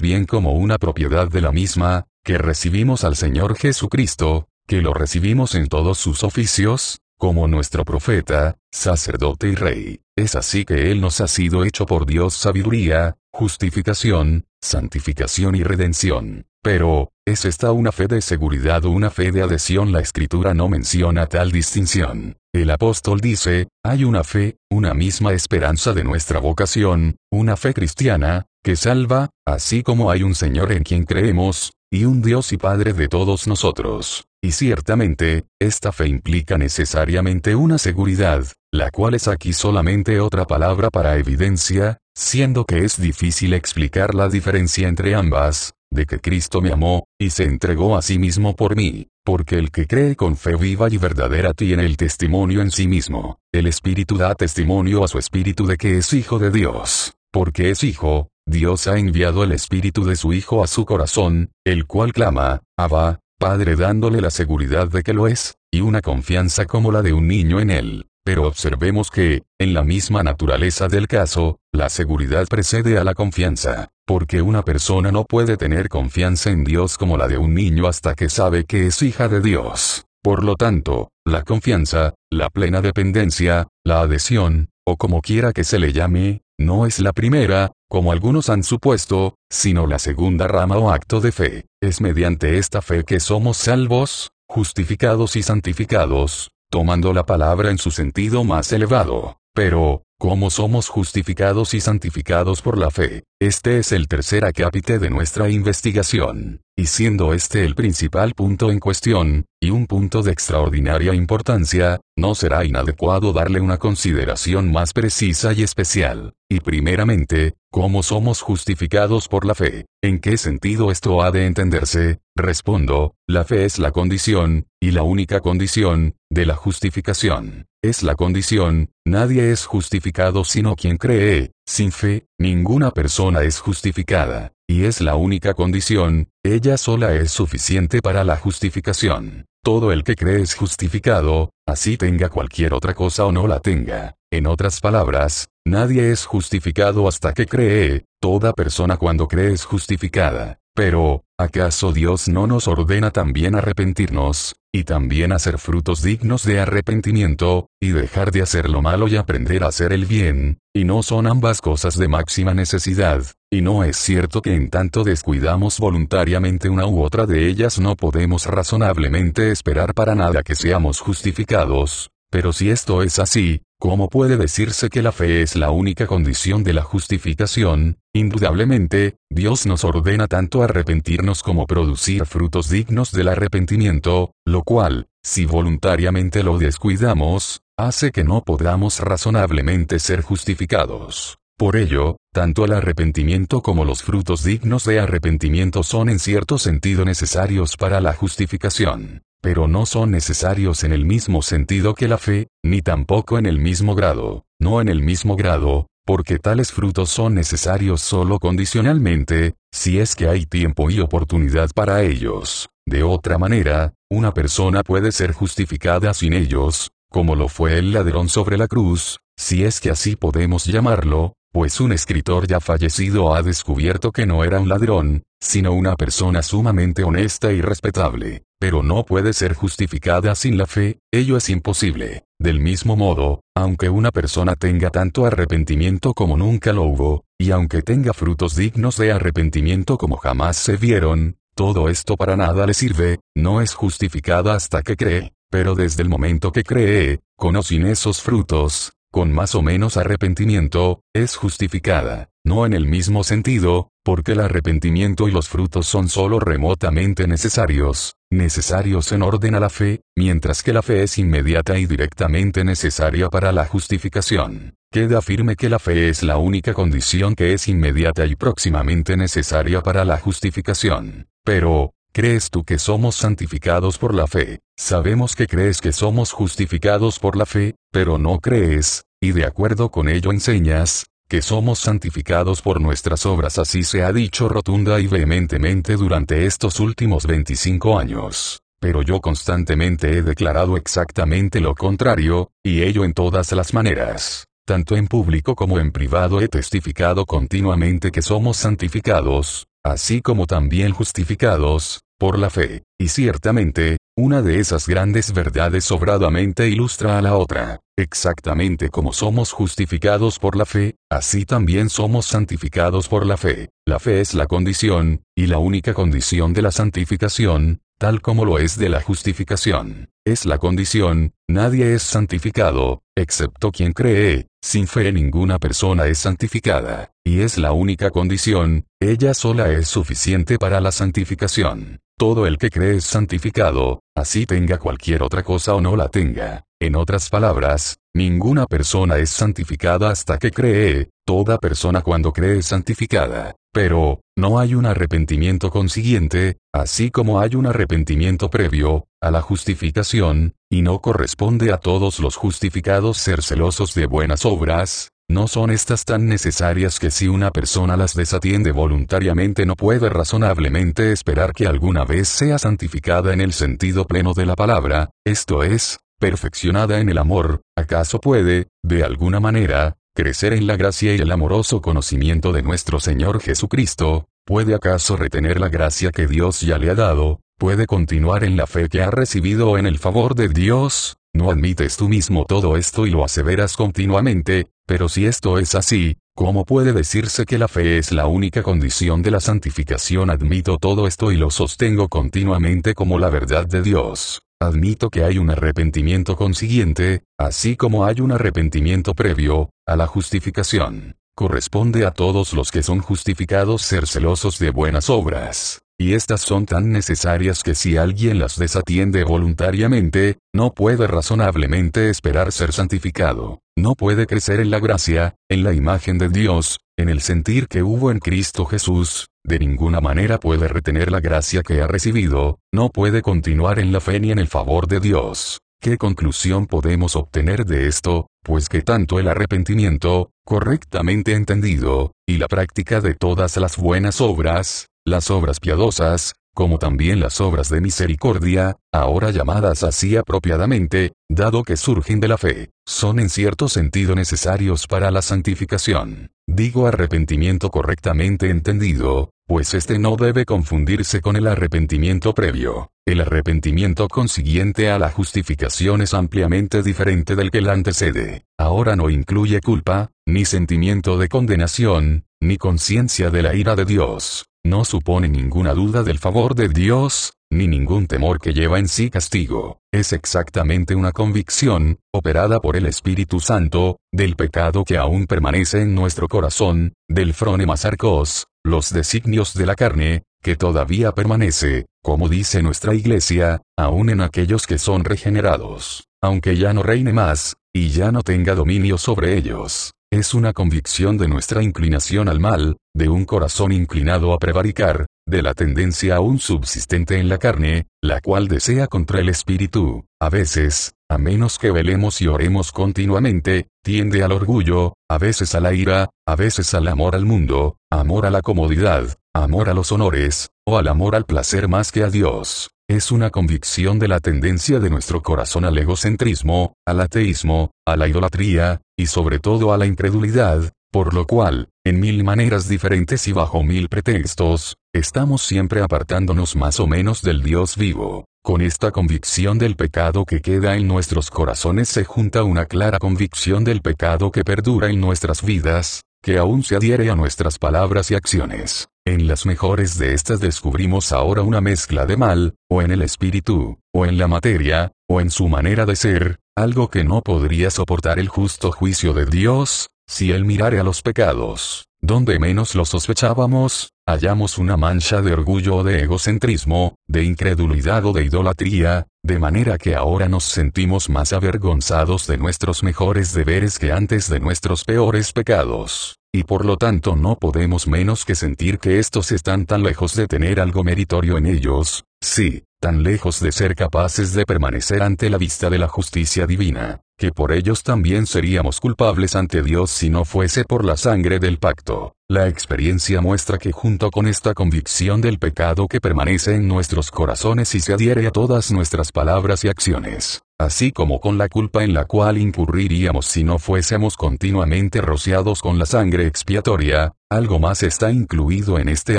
bien 0.00 0.24
como 0.24 0.52
una 0.52 0.78
propiedad 0.78 1.28
de 1.28 1.42
la 1.42 1.52
misma, 1.52 2.06
que 2.24 2.38
recibimos 2.38 3.04
al 3.04 3.16
Señor 3.16 3.56
Jesucristo, 3.56 4.48
que 4.66 4.80
lo 4.80 4.94
recibimos 4.94 5.54
en 5.54 5.68
todos 5.68 5.98
sus 5.98 6.24
oficios, 6.24 6.98
como 7.18 7.48
nuestro 7.48 7.84
profeta, 7.84 8.58
sacerdote 8.70 9.48
y 9.48 9.54
rey. 9.54 10.00
Es 10.16 10.34
así 10.34 10.64
que 10.64 10.90
Él 10.90 11.00
nos 11.00 11.20
ha 11.20 11.28
sido 11.28 11.64
hecho 11.64 11.86
por 11.86 12.06
Dios 12.06 12.34
sabiduría, 12.34 13.16
justificación, 13.32 14.46
santificación 14.60 15.54
y 15.54 15.62
redención. 15.62 16.46
Pero, 16.62 17.12
¿es 17.24 17.44
esta 17.44 17.70
una 17.70 17.92
fe 17.92 18.08
de 18.08 18.20
seguridad 18.20 18.84
o 18.84 18.90
una 18.90 19.10
fe 19.10 19.30
de 19.30 19.42
adhesión? 19.42 19.92
La 19.92 20.00
escritura 20.00 20.52
no 20.52 20.68
menciona 20.68 21.26
tal 21.26 21.52
distinción. 21.52 22.38
El 22.52 22.70
apóstol 22.70 23.20
dice, 23.20 23.68
hay 23.84 24.02
una 24.02 24.24
fe, 24.24 24.56
una 24.68 24.92
misma 24.94 25.32
esperanza 25.32 25.92
de 25.92 26.02
nuestra 26.02 26.40
vocación, 26.40 27.18
una 27.30 27.56
fe 27.56 27.72
cristiana, 27.72 28.46
que 28.64 28.74
salva, 28.74 29.30
así 29.46 29.84
como 29.84 30.10
hay 30.10 30.24
un 30.24 30.34
Señor 30.34 30.72
en 30.72 30.82
quien 30.82 31.04
creemos, 31.04 31.70
y 31.90 32.04
un 32.04 32.22
Dios 32.22 32.52
y 32.52 32.56
Padre 32.56 32.92
de 32.92 33.08
todos 33.08 33.46
nosotros. 33.46 34.26
Y 34.42 34.52
ciertamente, 34.52 35.44
esta 35.60 35.92
fe 35.92 36.08
implica 36.08 36.58
necesariamente 36.58 37.54
una 37.54 37.78
seguridad, 37.78 38.44
la 38.72 38.90
cual 38.90 39.14
es 39.14 39.28
aquí 39.28 39.52
solamente 39.52 40.20
otra 40.20 40.44
palabra 40.44 40.90
para 40.90 41.16
evidencia, 41.16 41.98
siendo 42.14 42.64
que 42.64 42.84
es 42.84 43.00
difícil 43.00 43.54
explicar 43.54 44.14
la 44.14 44.28
diferencia 44.28 44.88
entre 44.88 45.14
ambas, 45.14 45.74
de 45.90 46.06
que 46.06 46.20
Cristo 46.20 46.60
me 46.60 46.72
amó, 46.72 47.06
y 47.18 47.30
se 47.30 47.44
entregó 47.44 47.96
a 47.96 48.02
sí 48.02 48.18
mismo 48.18 48.54
por 48.54 48.76
mí, 48.76 49.08
porque 49.24 49.58
el 49.58 49.70
que 49.70 49.86
cree 49.86 50.16
con 50.16 50.36
fe 50.36 50.56
viva 50.56 50.88
y 50.90 50.98
verdadera 50.98 51.54
tiene 51.54 51.84
el 51.84 51.96
testimonio 51.96 52.62
en 52.62 52.70
sí 52.70 52.86
mismo, 52.86 53.38
el 53.52 53.66
Espíritu 53.66 54.16
da 54.16 54.34
testimonio 54.34 55.04
a 55.04 55.08
su 55.08 55.18
Espíritu 55.18 55.66
de 55.66 55.76
que 55.76 55.98
es 55.98 56.12
Hijo 56.12 56.38
de 56.38 56.50
Dios, 56.50 57.14
porque 57.32 57.70
es 57.70 57.82
Hijo, 57.82 58.28
Dios 58.48 58.86
ha 58.86 58.96
enviado 58.96 59.42
el 59.42 59.50
Espíritu 59.50 60.04
de 60.04 60.14
su 60.14 60.32
Hijo 60.32 60.62
a 60.62 60.68
su 60.68 60.86
corazón, 60.86 61.50
el 61.64 61.86
cual 61.86 62.12
clama, 62.12 62.62
Abba, 62.78 63.18
Padre 63.38 63.74
dándole 63.74 64.20
la 64.20 64.30
seguridad 64.30 64.88
de 64.88 65.02
que 65.02 65.12
lo 65.12 65.26
es, 65.26 65.56
y 65.72 65.80
una 65.80 66.00
confianza 66.00 66.64
como 66.64 66.92
la 66.92 67.02
de 67.02 67.12
un 67.12 67.26
niño 67.26 67.60
en 67.60 67.70
él. 67.70 68.06
Pero 68.24 68.46
observemos 68.46 69.10
que, 69.10 69.42
en 69.58 69.74
la 69.74 69.82
misma 69.82 70.22
naturaleza 70.22 70.86
del 70.88 71.08
caso, 71.08 71.58
la 71.72 71.88
seguridad 71.88 72.46
precede 72.46 72.98
a 72.98 73.04
la 73.04 73.14
confianza, 73.14 73.88
porque 74.06 74.42
una 74.42 74.62
persona 74.62 75.10
no 75.10 75.24
puede 75.24 75.56
tener 75.56 75.88
confianza 75.88 76.50
en 76.50 76.64
Dios 76.64 76.98
como 76.98 77.16
la 77.16 77.26
de 77.28 77.38
un 77.38 77.52
niño 77.52 77.88
hasta 77.88 78.14
que 78.14 78.28
sabe 78.28 78.64
que 78.64 78.86
es 78.86 79.02
hija 79.02 79.28
de 79.28 79.40
Dios. 79.40 80.06
Por 80.22 80.44
lo 80.44 80.54
tanto, 80.54 81.10
la 81.24 81.42
confianza, 81.42 82.14
la 82.30 82.48
plena 82.50 82.80
dependencia, 82.80 83.68
la 83.84 84.00
adhesión, 84.00 84.70
o 84.84 84.96
como 84.96 85.20
quiera 85.20 85.52
que 85.52 85.64
se 85.64 85.78
le 85.78 85.92
llame, 85.92 86.42
no 86.58 86.86
es 86.86 87.00
la 87.00 87.12
primera, 87.12 87.72
como 87.88 88.12
algunos 88.12 88.50
han 88.50 88.62
supuesto, 88.62 89.36
sino 89.50 89.86
la 89.86 89.98
segunda 89.98 90.48
rama 90.48 90.76
o 90.78 90.90
acto 90.90 91.20
de 91.20 91.32
fe. 91.32 91.66
Es 91.80 92.00
mediante 92.00 92.58
esta 92.58 92.82
fe 92.82 93.04
que 93.04 93.20
somos 93.20 93.56
salvos, 93.56 94.30
justificados 94.48 95.36
y 95.36 95.42
santificados, 95.42 96.50
tomando 96.70 97.12
la 97.12 97.24
palabra 97.24 97.70
en 97.70 97.78
su 97.78 97.90
sentido 97.90 98.44
más 98.44 98.72
elevado. 98.72 99.38
Pero, 99.54 100.02
¿cómo 100.18 100.50
somos 100.50 100.90
justificados 100.90 101.72
y 101.72 101.80
santificados 101.80 102.60
por 102.60 102.76
la 102.76 102.90
fe? 102.90 103.24
Este 103.40 103.78
es 103.78 103.90
el 103.90 104.06
tercer 104.06 104.44
acápite 104.44 104.98
de 104.98 105.08
nuestra 105.08 105.48
investigación. 105.48 106.60
Y 106.76 106.86
siendo 106.88 107.32
este 107.32 107.64
el 107.64 107.74
principal 107.74 108.34
punto 108.34 108.70
en 108.70 108.80
cuestión, 108.80 109.46
y 109.62 109.70
un 109.70 109.86
punto 109.86 110.22
de 110.22 110.32
extraordinaria 110.32 111.14
importancia, 111.14 112.00
no 112.18 112.34
será 112.34 112.66
inadecuado 112.66 113.32
darle 113.32 113.60
una 113.60 113.78
consideración 113.78 114.70
más 114.70 114.92
precisa 114.92 115.54
y 115.54 115.62
especial. 115.62 116.34
Y 116.50 116.60
primeramente, 116.60 117.54
¿cómo 117.76 118.02
somos 118.02 118.40
justificados 118.40 119.28
por 119.28 119.44
la 119.44 119.54
fe? 119.54 119.84
¿En 120.02 120.18
qué 120.18 120.38
sentido 120.38 120.90
esto 120.90 121.22
ha 121.22 121.30
de 121.30 121.44
entenderse? 121.44 122.20
Respondo, 122.34 123.16
la 123.28 123.44
fe 123.44 123.66
es 123.66 123.78
la 123.78 123.90
condición, 123.90 124.66
y 124.80 124.92
la 124.92 125.02
única 125.02 125.40
condición, 125.40 126.14
de 126.30 126.46
la 126.46 126.54
justificación. 126.54 127.66
Es 127.84 128.02
la 128.02 128.14
condición, 128.14 128.88
nadie 129.04 129.52
es 129.52 129.66
justificado 129.66 130.42
sino 130.44 130.74
quien 130.74 130.96
cree, 130.96 131.52
sin 131.68 131.92
fe, 131.92 132.24
ninguna 132.38 132.92
persona 132.92 133.42
es 133.42 133.60
justificada. 133.60 134.52
Y 134.66 134.84
es 134.84 135.02
la 135.02 135.16
única 135.16 135.52
condición, 135.52 136.30
ella 136.42 136.78
sola 136.78 137.14
es 137.14 137.30
suficiente 137.30 138.00
para 138.00 138.24
la 138.24 138.38
justificación. 138.38 139.44
Todo 139.62 139.92
el 139.92 140.02
que 140.02 140.14
cree 140.14 140.40
es 140.40 140.54
justificado, 140.54 141.50
así 141.68 141.98
tenga 141.98 142.30
cualquier 142.30 142.72
otra 142.72 142.94
cosa 142.94 143.26
o 143.26 143.32
no 143.32 143.46
la 143.46 143.60
tenga. 143.60 144.16
En 144.36 144.46
otras 144.46 144.82
palabras, 144.82 145.48
nadie 145.64 146.12
es 146.12 146.26
justificado 146.26 147.08
hasta 147.08 147.32
que 147.32 147.46
cree, 147.46 148.04
toda 148.20 148.52
persona 148.52 148.98
cuando 148.98 149.28
cree 149.28 149.54
es 149.54 149.64
justificada. 149.64 150.58
Pero, 150.74 151.24
¿acaso 151.38 151.90
Dios 151.90 152.28
no 152.28 152.46
nos 152.46 152.68
ordena 152.68 153.12
también 153.12 153.54
arrepentirnos, 153.54 154.56
y 154.74 154.84
también 154.84 155.32
hacer 155.32 155.56
frutos 155.56 156.02
dignos 156.02 156.44
de 156.44 156.60
arrepentimiento, 156.60 157.70
y 157.80 157.92
dejar 157.92 158.30
de 158.30 158.42
hacer 158.42 158.68
lo 158.68 158.82
malo 158.82 159.08
y 159.08 159.16
aprender 159.16 159.64
a 159.64 159.68
hacer 159.68 159.94
el 159.94 160.04
bien? 160.04 160.58
¿Y 160.74 160.84
no 160.84 161.02
son 161.02 161.26
ambas 161.26 161.62
cosas 161.62 161.96
de 161.96 162.06
máxima 162.06 162.52
necesidad? 162.52 163.22
¿Y 163.50 163.62
no 163.62 163.84
es 163.84 163.96
cierto 163.96 164.42
que 164.42 164.52
en 164.52 164.68
tanto 164.68 165.02
descuidamos 165.02 165.78
voluntariamente 165.80 166.68
una 166.68 166.86
u 166.86 167.02
otra 167.02 167.24
de 167.24 167.48
ellas 167.48 167.78
no 167.78 167.96
podemos 167.96 168.44
razonablemente 168.44 169.50
esperar 169.50 169.94
para 169.94 170.14
nada 170.14 170.42
que 170.42 170.54
seamos 170.54 171.00
justificados? 171.00 172.10
Pero 172.30 172.52
si 172.52 172.70
esto 172.70 173.02
es 173.02 173.18
así, 173.18 173.62
¿cómo 173.78 174.08
puede 174.08 174.36
decirse 174.36 174.88
que 174.88 175.02
la 175.02 175.12
fe 175.12 175.42
es 175.42 175.56
la 175.56 175.70
única 175.70 176.06
condición 176.06 176.64
de 176.64 176.72
la 176.72 176.82
justificación? 176.82 177.98
Indudablemente, 178.14 179.16
Dios 179.30 179.66
nos 179.66 179.84
ordena 179.84 180.26
tanto 180.26 180.62
arrepentirnos 180.62 181.42
como 181.42 181.66
producir 181.66 182.26
frutos 182.26 182.68
dignos 182.70 183.12
del 183.12 183.28
arrepentimiento, 183.28 184.32
lo 184.44 184.62
cual, 184.62 185.08
si 185.22 185.44
voluntariamente 185.44 186.42
lo 186.42 186.58
descuidamos, 186.58 187.62
hace 187.78 188.10
que 188.10 188.24
no 188.24 188.42
podamos 188.42 189.00
razonablemente 189.00 189.98
ser 189.98 190.22
justificados. 190.22 191.38
Por 191.58 191.76
ello, 191.76 192.16
tanto 192.32 192.64
el 192.64 192.72
arrepentimiento 192.72 193.62
como 193.62 193.84
los 193.84 194.02
frutos 194.02 194.44
dignos 194.44 194.84
de 194.84 195.00
arrepentimiento 195.00 195.82
son 195.82 196.10
en 196.10 196.18
cierto 196.18 196.58
sentido 196.58 197.04
necesarios 197.04 197.76
para 197.76 198.00
la 198.00 198.12
justificación 198.12 199.22
pero 199.46 199.68
no 199.68 199.86
son 199.86 200.10
necesarios 200.10 200.82
en 200.82 200.90
el 200.90 201.04
mismo 201.04 201.40
sentido 201.40 201.94
que 201.94 202.08
la 202.08 202.18
fe, 202.18 202.48
ni 202.64 202.82
tampoco 202.82 203.38
en 203.38 203.46
el 203.46 203.60
mismo 203.60 203.94
grado, 203.94 204.44
no 204.58 204.80
en 204.80 204.88
el 204.88 205.04
mismo 205.04 205.36
grado, 205.36 205.86
porque 206.04 206.40
tales 206.40 206.72
frutos 206.72 207.10
son 207.10 207.34
necesarios 207.34 208.00
solo 208.00 208.40
condicionalmente, 208.40 209.54
si 209.72 210.00
es 210.00 210.16
que 210.16 210.26
hay 210.26 210.46
tiempo 210.46 210.90
y 210.90 210.98
oportunidad 210.98 211.70
para 211.76 212.02
ellos. 212.02 212.70
De 212.88 213.04
otra 213.04 213.38
manera, 213.38 213.94
una 214.10 214.34
persona 214.34 214.82
puede 214.82 215.12
ser 215.12 215.30
justificada 215.30 216.12
sin 216.12 216.32
ellos, 216.32 216.90
como 217.08 217.36
lo 217.36 217.46
fue 217.46 217.78
el 217.78 217.92
ladrón 217.92 218.28
sobre 218.28 218.58
la 218.58 218.66
cruz, 218.66 219.20
si 219.38 219.62
es 219.62 219.78
que 219.78 219.90
así 219.90 220.16
podemos 220.16 220.64
llamarlo, 220.64 221.34
pues 221.52 221.80
un 221.80 221.92
escritor 221.92 222.48
ya 222.48 222.58
fallecido 222.58 223.32
ha 223.32 223.44
descubierto 223.44 224.10
que 224.10 224.26
no 224.26 224.42
era 224.42 224.58
un 224.58 224.68
ladrón, 224.68 225.22
sino 225.40 225.72
una 225.72 225.96
persona 225.96 226.42
sumamente 226.42 227.04
honesta 227.04 227.52
y 227.52 227.60
respetable, 227.60 228.44
pero 228.58 228.82
no 228.82 229.04
puede 229.04 229.32
ser 229.32 229.54
justificada 229.54 230.34
sin 230.34 230.58
la 230.58 230.66
fe, 230.66 230.98
ello 231.12 231.36
es 231.36 231.48
imposible. 231.50 232.24
Del 232.38 232.60
mismo 232.60 232.96
modo, 232.96 233.40
aunque 233.54 233.88
una 233.88 234.10
persona 234.10 234.56
tenga 234.56 234.90
tanto 234.90 235.24
arrepentimiento 235.24 236.12
como 236.14 236.36
nunca 236.36 236.72
lo 236.72 236.82
hubo, 236.82 237.24
y 237.38 237.50
aunque 237.50 237.82
tenga 237.82 238.12
frutos 238.12 238.56
dignos 238.56 238.96
de 238.96 239.12
arrepentimiento 239.12 239.96
como 239.96 240.16
jamás 240.16 240.56
se 240.56 240.76
vieron, 240.76 241.36
todo 241.54 241.88
esto 241.88 242.16
para 242.16 242.36
nada 242.36 242.66
le 242.66 242.74
sirve, 242.74 243.20
no 243.34 243.62
es 243.62 243.74
justificada 243.74 244.54
hasta 244.54 244.82
que 244.82 244.96
cree, 244.96 245.32
pero 245.50 245.74
desde 245.74 246.02
el 246.02 246.08
momento 246.10 246.52
que 246.52 246.64
cree, 246.64 247.20
con 247.36 247.56
o 247.56 247.62
sin 247.62 247.86
esos 247.86 248.20
frutos, 248.20 248.92
con 249.10 249.32
más 249.32 249.54
o 249.54 249.62
menos 249.62 249.96
arrepentimiento, 249.96 251.00
es 251.14 251.36
justificada, 251.36 252.28
no 252.44 252.66
en 252.66 252.74
el 252.74 252.86
mismo 252.86 253.24
sentido, 253.24 253.88
porque 254.06 254.32
el 254.32 254.40
arrepentimiento 254.40 255.26
y 255.26 255.32
los 255.32 255.48
frutos 255.48 255.88
son 255.88 256.08
solo 256.08 256.38
remotamente 256.38 257.26
necesarios, 257.26 258.14
necesarios 258.30 259.10
en 259.10 259.22
orden 259.22 259.56
a 259.56 259.58
la 259.58 259.68
fe, 259.68 260.00
mientras 260.16 260.62
que 260.62 260.72
la 260.72 260.82
fe 260.82 261.02
es 261.02 261.18
inmediata 261.18 261.76
y 261.76 261.86
directamente 261.86 262.62
necesaria 262.62 263.28
para 263.30 263.50
la 263.50 263.66
justificación. 263.66 264.76
Queda 264.92 265.20
firme 265.22 265.56
que 265.56 265.68
la 265.68 265.80
fe 265.80 266.08
es 266.08 266.22
la 266.22 266.38
única 266.38 266.72
condición 266.72 267.34
que 267.34 267.52
es 267.52 267.66
inmediata 267.66 268.26
y 268.26 268.36
próximamente 268.36 269.16
necesaria 269.16 269.80
para 269.80 270.04
la 270.04 270.18
justificación. 270.18 271.26
Pero, 271.44 271.90
¿Crees 272.12 272.48
tú 272.48 272.64
que 272.64 272.78
somos 272.78 273.14
santificados 273.16 273.98
por 273.98 274.14
la 274.14 274.26
fe? 274.26 274.60
Sabemos 274.74 275.34
que 275.36 275.46
crees 275.46 275.82
que 275.82 275.92
somos 275.92 276.32
justificados 276.32 277.18
por 277.18 277.36
la 277.36 277.44
fe, 277.44 277.74
pero 277.92 278.16
no 278.16 278.38
crees, 278.38 279.04
y 279.20 279.32
de 279.32 279.44
acuerdo 279.44 279.90
con 279.90 280.08
ello 280.08 280.32
enseñas, 280.32 281.04
que 281.28 281.42
somos 281.42 281.80
santificados 281.80 282.62
por 282.62 282.80
nuestras 282.80 283.26
obras 283.26 283.58
así 283.58 283.82
se 283.82 284.04
ha 284.04 284.12
dicho 284.12 284.48
rotunda 284.48 285.00
y 285.00 285.08
vehementemente 285.08 285.96
durante 285.96 286.46
estos 286.46 286.78
últimos 286.80 287.26
25 287.26 287.98
años. 287.98 288.60
pero 288.78 289.02
yo 289.02 289.20
constantemente 289.20 290.18
he 290.18 290.22
declarado 290.22 290.76
exactamente 290.76 291.60
lo 291.60 291.74
contrario, 291.74 292.50
y 292.62 292.82
ello 292.82 293.04
en 293.04 293.14
todas 293.14 293.50
las 293.52 293.74
maneras. 293.74 294.44
Tanto 294.64 294.96
en 294.96 295.08
público 295.08 295.56
como 295.56 295.80
en 295.80 295.90
privado 295.92 296.40
he 296.40 296.48
testificado 296.48 297.24
continuamente 297.24 298.10
que 298.12 298.22
somos 298.22 298.58
santificados, 298.58 299.66
así 299.82 300.20
como 300.20 300.46
también 300.46 300.92
justificados, 300.92 302.02
por 302.18 302.38
la 302.38 302.50
fe, 302.50 302.82
y 302.98 303.08
ciertamente, 303.08 303.96
una 304.18 304.40
de 304.40 304.60
esas 304.60 304.88
grandes 304.88 305.32
verdades 305.34 305.84
sobradamente 305.84 306.68
ilustra 306.68 307.18
a 307.18 307.22
la 307.22 307.36
otra. 307.36 307.80
Exactamente 307.98 308.88
como 308.88 309.12
somos 309.12 309.52
justificados 309.52 310.38
por 310.38 310.56
la 310.56 310.64
fe, 310.64 310.96
así 311.10 311.44
también 311.44 311.90
somos 311.90 312.24
santificados 312.24 313.08
por 313.08 313.26
la 313.26 313.36
fe. 313.36 313.68
La 313.84 313.98
fe 313.98 314.22
es 314.22 314.32
la 314.32 314.46
condición, 314.46 315.22
y 315.36 315.48
la 315.48 315.58
única 315.58 315.92
condición 315.92 316.54
de 316.54 316.62
la 316.62 316.70
santificación, 316.70 317.82
tal 317.98 318.22
como 318.22 318.46
lo 318.46 318.58
es 318.58 318.78
de 318.78 318.88
la 318.88 319.02
justificación. 319.02 320.08
Es 320.26 320.44
la 320.44 320.58
condición, 320.58 321.34
nadie 321.48 321.94
es 321.94 322.02
santificado, 322.02 323.00
excepto 323.16 323.70
quien 323.70 323.92
cree, 323.92 324.48
sin 324.60 324.88
fe 324.88 325.12
ninguna 325.12 325.60
persona 325.60 326.06
es 326.06 326.18
santificada, 326.18 327.12
y 327.24 327.42
es 327.42 327.58
la 327.58 327.70
única 327.70 328.10
condición, 328.10 328.86
ella 329.00 329.34
sola 329.34 329.70
es 329.70 329.86
suficiente 329.86 330.58
para 330.58 330.80
la 330.80 330.90
santificación. 330.90 332.00
Todo 332.18 332.48
el 332.48 332.58
que 332.58 332.70
cree 332.70 332.96
es 332.96 333.04
santificado, 333.04 334.00
así 334.16 334.46
tenga 334.46 334.78
cualquier 334.78 335.22
otra 335.22 335.44
cosa 335.44 335.76
o 335.76 335.80
no 335.80 335.94
la 335.94 336.08
tenga. 336.08 336.64
En 336.82 336.96
otras 336.96 337.30
palabras, 337.30 337.98
ninguna 338.12 338.66
persona 338.66 339.18
es 339.18 339.30
santificada 339.30 340.10
hasta 340.10 340.38
que 340.38 340.50
cree, 340.50 341.10
toda 341.24 341.58
persona 341.58 342.00
cuando 342.00 342.32
cree 342.32 342.58
es 342.58 342.66
santificada. 342.66 343.54
Pero, 343.72 344.22
no 344.36 344.58
hay 344.58 344.74
un 344.74 344.86
arrepentimiento 344.86 345.70
consiguiente, 345.70 346.56
así 346.74 347.10
como 347.10 347.40
hay 347.40 347.54
un 347.54 347.66
arrepentimiento 347.66 348.50
previo, 348.50 349.06
a 349.26 349.30
la 349.30 349.42
justificación, 349.42 350.54
y 350.70 350.82
no 350.82 351.00
corresponde 351.00 351.72
a 351.72 351.78
todos 351.78 352.20
los 352.20 352.36
justificados 352.36 353.18
ser 353.18 353.42
celosos 353.42 353.94
de 353.94 354.06
buenas 354.06 354.44
obras, 354.44 355.10
no 355.28 355.48
son 355.48 355.72
estas 355.72 356.04
tan 356.04 356.26
necesarias 356.26 357.00
que 357.00 357.10
si 357.10 357.26
una 357.26 357.50
persona 357.50 357.96
las 357.96 358.14
desatiende 358.14 358.70
voluntariamente 358.70 359.66
no 359.66 359.74
puede 359.74 360.08
razonablemente 360.08 361.10
esperar 361.10 361.52
que 361.52 361.66
alguna 361.66 362.04
vez 362.04 362.28
sea 362.28 362.60
santificada 362.60 363.32
en 363.32 363.40
el 363.40 363.52
sentido 363.52 364.06
pleno 364.06 364.34
de 364.34 364.46
la 364.46 364.54
palabra, 364.54 365.10
esto 365.24 365.64
es, 365.64 365.98
perfeccionada 366.20 367.00
en 367.00 367.08
el 367.08 367.18
amor, 367.18 367.62
acaso 367.76 368.20
puede, 368.20 368.68
de 368.84 369.02
alguna 369.02 369.40
manera, 369.40 369.96
crecer 370.14 370.52
en 370.52 370.68
la 370.68 370.76
gracia 370.76 371.14
y 371.14 371.18
el 371.18 371.32
amoroso 371.32 371.82
conocimiento 371.82 372.52
de 372.52 372.62
nuestro 372.62 373.00
Señor 373.00 373.40
Jesucristo, 373.40 374.28
puede 374.44 374.76
acaso 374.76 375.16
retener 375.16 375.58
la 375.58 375.68
gracia 375.68 376.12
que 376.12 376.28
Dios 376.28 376.60
ya 376.60 376.78
le 376.78 376.88
ha 376.88 376.94
dado, 376.94 377.40
puede 377.58 377.86
continuar 377.86 378.44
en 378.44 378.56
la 378.56 378.66
fe 378.66 378.88
que 378.88 379.02
ha 379.02 379.10
recibido 379.10 379.78
en 379.78 379.86
el 379.86 379.98
favor 379.98 380.34
de 380.34 380.48
Dios, 380.48 381.16
no 381.32 381.50
admites 381.50 381.96
tú 381.96 382.08
mismo 382.08 382.44
todo 382.46 382.76
esto 382.76 383.06
y 383.06 383.10
lo 383.10 383.24
aseveras 383.24 383.76
continuamente, 383.76 384.66
pero 384.86 385.08
si 385.08 385.26
esto 385.26 385.58
es 385.58 385.74
así, 385.74 386.16
¿cómo 386.34 386.64
puede 386.64 386.92
decirse 386.92 387.44
que 387.44 387.58
la 387.58 387.68
fe 387.68 387.98
es 387.98 388.12
la 388.12 388.26
única 388.26 388.62
condición 388.62 389.22
de 389.22 389.30
la 389.30 389.40
santificación? 389.40 390.30
Admito 390.30 390.78
todo 390.78 391.06
esto 391.06 391.32
y 391.32 391.36
lo 391.36 391.50
sostengo 391.50 392.08
continuamente 392.08 392.94
como 392.94 393.18
la 393.18 393.30
verdad 393.30 393.66
de 393.66 393.82
Dios. 393.82 394.42
Admito 394.60 395.10
que 395.10 395.24
hay 395.24 395.36
un 395.36 395.50
arrepentimiento 395.50 396.36
consiguiente, 396.36 397.22
así 397.38 397.76
como 397.76 398.06
hay 398.06 398.20
un 398.20 398.32
arrepentimiento 398.32 399.14
previo, 399.14 399.70
a 399.86 399.96
la 399.96 400.06
justificación. 400.06 401.16
Corresponde 401.34 402.06
a 402.06 402.12
todos 402.12 402.54
los 402.54 402.70
que 402.70 402.82
son 402.82 403.00
justificados 403.00 403.82
ser 403.82 404.06
celosos 404.06 404.58
de 404.58 404.70
buenas 404.70 405.10
obras. 405.10 405.82
Y 405.98 406.12
estas 406.12 406.42
son 406.42 406.66
tan 406.66 406.92
necesarias 406.92 407.62
que 407.62 407.74
si 407.74 407.96
alguien 407.96 408.38
las 408.38 408.58
desatiende 408.58 409.24
voluntariamente, 409.24 410.38
no 410.54 410.74
puede 410.74 411.06
razonablemente 411.06 412.10
esperar 412.10 412.52
ser 412.52 412.74
santificado. 412.74 413.60
No 413.78 413.94
puede 413.94 414.26
crecer 414.26 414.60
en 414.60 414.70
la 414.70 414.78
gracia, 414.78 415.36
en 415.48 415.64
la 415.64 415.72
imagen 415.72 416.18
de 416.18 416.28
Dios, 416.28 416.80
en 416.98 417.08
el 417.08 417.22
sentir 417.22 417.68
que 417.68 417.82
hubo 417.82 418.10
en 418.10 418.18
Cristo 418.18 418.66
Jesús, 418.66 419.28
de 419.44 419.58
ninguna 419.58 420.00
manera 420.00 420.38
puede 420.38 420.66
retener 420.66 421.12
la 421.12 421.20
gracia 421.20 421.62
que 421.62 421.80
ha 421.80 421.86
recibido, 421.86 422.58
no 422.74 422.90
puede 422.90 423.22
continuar 423.22 423.78
en 423.78 423.92
la 423.92 424.00
fe 424.00 424.18
ni 424.18 424.32
en 424.32 424.38
el 424.38 424.48
favor 424.48 424.88
de 424.88 425.00
Dios. 425.00 425.60
¿Qué 425.80 425.98
conclusión 425.98 426.66
podemos 426.66 427.16
obtener 427.16 427.64
de 427.64 427.86
esto? 427.86 428.28
Pues 428.42 428.68
que 428.68 428.82
tanto 428.82 429.18
el 429.18 429.28
arrepentimiento, 429.28 430.30
correctamente 430.44 431.34
entendido, 431.34 432.12
y 432.26 432.38
la 432.38 432.48
práctica 432.48 433.00
de 433.00 433.14
todas 433.14 433.56
las 433.56 433.76
buenas 433.76 434.20
obras, 434.20 434.88
las 435.06 435.30
obras 435.30 435.60
piadosas, 435.60 436.34
como 436.52 436.78
también 436.78 437.20
las 437.20 437.40
obras 437.40 437.68
de 437.68 437.80
misericordia, 437.80 438.76
ahora 438.92 439.30
llamadas 439.30 439.84
así 439.84 440.16
apropiadamente, 440.16 441.12
dado 441.28 441.62
que 441.62 441.76
surgen 441.76 442.18
de 442.18 442.28
la 442.28 442.38
fe, 442.38 442.70
son 442.84 443.20
en 443.20 443.28
cierto 443.28 443.68
sentido 443.68 444.16
necesarios 444.16 444.88
para 444.88 445.12
la 445.12 445.22
santificación. 445.22 446.32
Digo 446.48 446.88
arrepentimiento 446.88 447.70
correctamente 447.70 448.50
entendido, 448.50 449.30
pues 449.46 449.74
este 449.74 450.00
no 450.00 450.16
debe 450.16 450.44
confundirse 450.44 451.20
con 451.20 451.36
el 451.36 451.46
arrepentimiento 451.46 452.34
previo. 452.34 452.90
El 453.06 453.20
arrepentimiento 453.20 454.08
consiguiente 454.08 454.90
a 454.90 454.98
la 454.98 455.10
justificación 455.10 456.02
es 456.02 456.14
ampliamente 456.14 456.82
diferente 456.82 457.36
del 457.36 457.52
que 457.52 457.60
la 457.60 457.74
antecede. 457.74 458.44
Ahora 458.58 458.96
no 458.96 459.08
incluye 459.08 459.60
culpa, 459.60 460.10
ni 460.26 460.44
sentimiento 460.44 461.16
de 461.16 461.28
condenación, 461.28 462.24
ni 462.40 462.56
conciencia 462.56 463.30
de 463.30 463.42
la 463.42 463.54
ira 463.54 463.76
de 463.76 463.84
Dios 463.84 464.46
no 464.66 464.84
supone 464.84 465.28
ninguna 465.28 465.72
duda 465.72 466.02
del 466.02 466.18
favor 466.18 466.54
de 466.54 466.68
Dios, 466.68 467.34
ni 467.50 467.68
ningún 467.68 468.06
temor 468.06 468.40
que 468.40 468.52
lleva 468.52 468.78
en 468.78 468.88
sí 468.88 469.08
castigo. 469.08 469.78
Es 469.92 470.12
exactamente 470.12 470.94
una 470.94 471.12
convicción, 471.12 471.98
operada 472.12 472.60
por 472.60 472.76
el 472.76 472.86
Espíritu 472.86 473.40
Santo, 473.40 473.98
del 474.12 474.36
pecado 474.36 474.84
que 474.84 474.98
aún 474.98 475.26
permanece 475.26 475.82
en 475.82 475.94
nuestro 475.94 476.28
corazón, 476.28 476.94
del 477.08 477.32
fronema 477.34 477.76
sarcos, 477.76 478.48
los 478.64 478.92
designios 478.92 479.54
de 479.54 479.66
la 479.66 479.76
carne, 479.76 480.24
que 480.42 480.56
todavía 480.56 481.12
permanece, 481.12 481.86
como 482.02 482.28
dice 482.28 482.62
nuestra 482.62 482.94
iglesia, 482.94 483.62
aún 483.76 484.10
en 484.10 484.20
aquellos 484.20 484.66
que 484.66 484.78
son 484.78 485.04
regenerados, 485.04 486.08
aunque 486.20 486.56
ya 486.56 486.72
no 486.72 486.82
reine 486.82 487.12
más, 487.12 487.56
y 487.72 487.88
ya 487.90 488.12
no 488.12 488.22
tenga 488.22 488.54
dominio 488.54 488.98
sobre 488.98 489.36
ellos. 489.36 489.92
Es 490.12 490.34
una 490.34 490.52
convicción 490.52 491.18
de 491.18 491.26
nuestra 491.26 491.64
inclinación 491.64 492.28
al 492.28 492.38
mal, 492.38 492.76
de 492.94 493.08
un 493.08 493.24
corazón 493.24 493.72
inclinado 493.72 494.32
a 494.32 494.38
prevaricar, 494.38 495.06
de 495.26 495.42
la 495.42 495.52
tendencia 495.52 496.14
aún 496.14 496.38
subsistente 496.38 497.18
en 497.18 497.28
la 497.28 497.38
carne, 497.38 497.88
la 498.00 498.20
cual 498.20 498.46
desea 498.46 498.86
contra 498.86 499.18
el 499.18 499.28
espíritu. 499.28 500.04
A 500.20 500.30
veces, 500.30 500.94
a 501.10 501.18
menos 501.18 501.58
que 501.58 501.72
velemos 501.72 502.22
y 502.22 502.28
oremos 502.28 502.70
continuamente, 502.70 503.66
tiende 503.82 504.22
al 504.22 504.30
orgullo, 504.30 504.94
a 505.10 505.18
veces 505.18 505.56
a 505.56 505.60
la 505.60 505.74
ira, 505.74 506.10
a 506.24 506.36
veces 506.36 506.72
al 506.74 506.86
amor 506.86 507.16
al 507.16 507.24
mundo, 507.24 507.78
amor 507.90 508.26
a 508.26 508.30
la 508.30 508.42
comodidad, 508.42 509.16
amor 509.42 509.68
a 509.68 509.74
los 509.74 509.92
honores, 509.92 510.50
o 510.66 510.78
al 510.78 510.88
amor 510.88 511.16
al 511.16 511.24
placer 511.24 511.68
más 511.68 511.92
que 511.92 512.02
a 512.02 512.10
Dios. 512.10 512.70
Es 512.88 513.10
una 513.10 513.30
convicción 513.30 513.98
de 513.98 514.08
la 514.08 514.20
tendencia 514.20 514.78
de 514.78 514.90
nuestro 514.90 515.22
corazón 515.22 515.64
al 515.64 515.76
egocentrismo, 515.76 516.74
al 516.86 517.00
ateísmo, 517.00 517.72
a 517.84 517.96
la 517.96 518.06
idolatría, 518.06 518.80
y 518.96 519.06
sobre 519.06 519.40
todo 519.40 519.72
a 519.72 519.78
la 519.78 519.86
incredulidad, 519.86 520.72
por 520.92 521.12
lo 521.12 521.26
cual, 521.26 521.68
en 521.84 522.00
mil 522.00 522.24
maneras 522.24 522.68
diferentes 522.68 523.26
y 523.28 523.32
bajo 523.32 523.62
mil 523.62 523.88
pretextos, 523.88 524.76
estamos 524.94 525.42
siempre 525.42 525.82
apartándonos 525.82 526.56
más 526.56 526.80
o 526.80 526.86
menos 526.86 527.22
del 527.22 527.42
Dios 527.42 527.76
vivo. 527.76 528.24
Con 528.44 528.62
esta 528.62 528.92
convicción 528.92 529.58
del 529.58 529.74
pecado 529.74 530.24
que 530.24 530.40
queda 530.40 530.76
en 530.76 530.86
nuestros 530.86 531.30
corazones 531.30 531.88
se 531.88 532.04
junta 532.04 532.44
una 532.44 532.66
clara 532.66 532.98
convicción 532.98 533.64
del 533.64 533.82
pecado 533.82 534.30
que 534.30 534.44
perdura 534.44 534.88
en 534.88 535.00
nuestras 535.00 535.42
vidas, 535.42 536.02
que 536.26 536.38
aún 536.38 536.64
se 536.64 536.74
adhiere 536.74 537.08
a 537.08 537.14
nuestras 537.14 537.56
palabras 537.56 538.10
y 538.10 538.16
acciones. 538.16 538.88
En 539.06 539.28
las 539.28 539.46
mejores 539.46 539.96
de 539.96 540.12
estas 540.12 540.40
descubrimos 540.40 541.12
ahora 541.12 541.42
una 541.42 541.60
mezcla 541.60 542.04
de 542.04 542.16
mal, 542.16 542.56
o 542.68 542.82
en 542.82 542.90
el 542.90 543.02
espíritu, 543.02 543.78
o 543.94 544.06
en 544.06 544.18
la 544.18 544.26
materia, 544.26 544.90
o 545.08 545.20
en 545.20 545.30
su 545.30 545.46
manera 545.46 545.86
de 545.86 545.94
ser, 545.94 546.40
algo 546.56 546.90
que 546.90 547.04
no 547.04 547.22
podría 547.22 547.70
soportar 547.70 548.18
el 548.18 548.26
justo 548.26 548.72
juicio 548.72 549.12
de 549.12 549.26
Dios, 549.26 549.86
si 550.08 550.32
él 550.32 550.44
mirare 550.44 550.78
a 550.78 550.84
los 550.84 551.02
pecados, 551.02 551.86
donde 552.00 552.38
menos 552.38 552.74
lo 552.74 552.84
sospechábamos, 552.84 553.90
hallamos 554.06 554.58
una 554.58 554.76
mancha 554.76 555.22
de 555.22 555.32
orgullo 555.32 555.76
o 555.76 555.84
de 555.84 556.02
egocentrismo, 556.02 556.94
de 557.08 557.24
incredulidad 557.24 558.04
o 558.04 558.12
de 558.12 558.24
idolatría, 558.24 559.06
de 559.24 559.38
manera 559.38 559.76
que 559.78 559.96
ahora 559.96 560.28
nos 560.28 560.44
sentimos 560.44 561.10
más 561.10 561.32
avergonzados 561.32 562.26
de 562.28 562.38
nuestros 562.38 562.84
mejores 562.84 563.32
deberes 563.32 563.78
que 563.78 563.90
antes 563.90 564.30
de 564.30 564.38
nuestros 564.38 564.84
peores 564.84 565.32
pecados. 565.32 566.18
Y 566.32 566.44
por 566.44 566.64
lo 566.64 566.76
tanto 566.76 567.16
no 567.16 567.36
podemos 567.36 567.88
menos 567.88 568.24
que 568.24 568.34
sentir 568.34 568.78
que 568.78 568.98
estos 568.98 569.32
están 569.32 569.66
tan 569.66 569.82
lejos 569.82 570.14
de 570.14 570.26
tener 570.26 570.60
algo 570.60 570.84
meritorio 570.84 571.38
en 571.38 571.46
ellos, 571.46 572.04
sí, 572.20 572.62
tan 572.80 573.02
lejos 573.02 573.40
de 573.40 573.52
ser 573.52 573.74
capaces 573.74 574.32
de 574.34 574.44
permanecer 574.44 575.02
ante 575.02 575.30
la 575.30 575.38
vista 575.38 575.70
de 575.70 575.78
la 575.78 575.88
justicia 575.88 576.46
divina, 576.46 577.00
que 577.18 577.32
por 577.32 577.52
ellos 577.52 577.82
también 577.82 578.26
seríamos 578.26 578.80
culpables 578.80 579.34
ante 579.34 579.62
Dios 579.62 579.90
si 579.90 580.10
no 580.10 580.24
fuese 580.24 580.64
por 580.64 580.84
la 580.84 580.96
sangre 580.96 581.38
del 581.38 581.58
pacto. 581.58 582.14
La 582.28 582.48
experiencia 582.48 583.20
muestra 583.20 583.58
que 583.58 583.72
junto 583.72 584.10
con 584.10 584.26
esta 584.26 584.52
convicción 584.52 585.20
del 585.20 585.38
pecado 585.38 585.86
que 585.88 586.00
permanece 586.00 586.54
en 586.54 586.68
nuestros 586.68 587.10
corazones 587.10 587.74
y 587.74 587.80
se 587.80 587.92
adhiere 587.92 588.26
a 588.26 588.30
todas 588.30 588.72
nuestras 588.72 589.12
palabras 589.12 589.64
y 589.64 589.68
acciones, 589.68 590.42
así 590.58 590.92
como 590.92 591.20
con 591.20 591.38
la 591.38 591.48
culpa 591.48 591.84
en 591.84 591.94
la 591.94 592.04
cual 592.06 592.38
incurriríamos 592.38 593.26
si 593.26 593.44
no 593.44 593.58
fuésemos 593.58 594.16
continuamente 594.16 595.00
rociados 595.00 595.60
con 595.60 595.78
la 595.78 595.86
sangre 595.86 596.26
expiatoria, 596.26 597.12
algo 597.30 597.58
más 597.58 597.82
está 597.82 598.10
incluido 598.10 598.78
en 598.78 598.88
este 598.88 599.18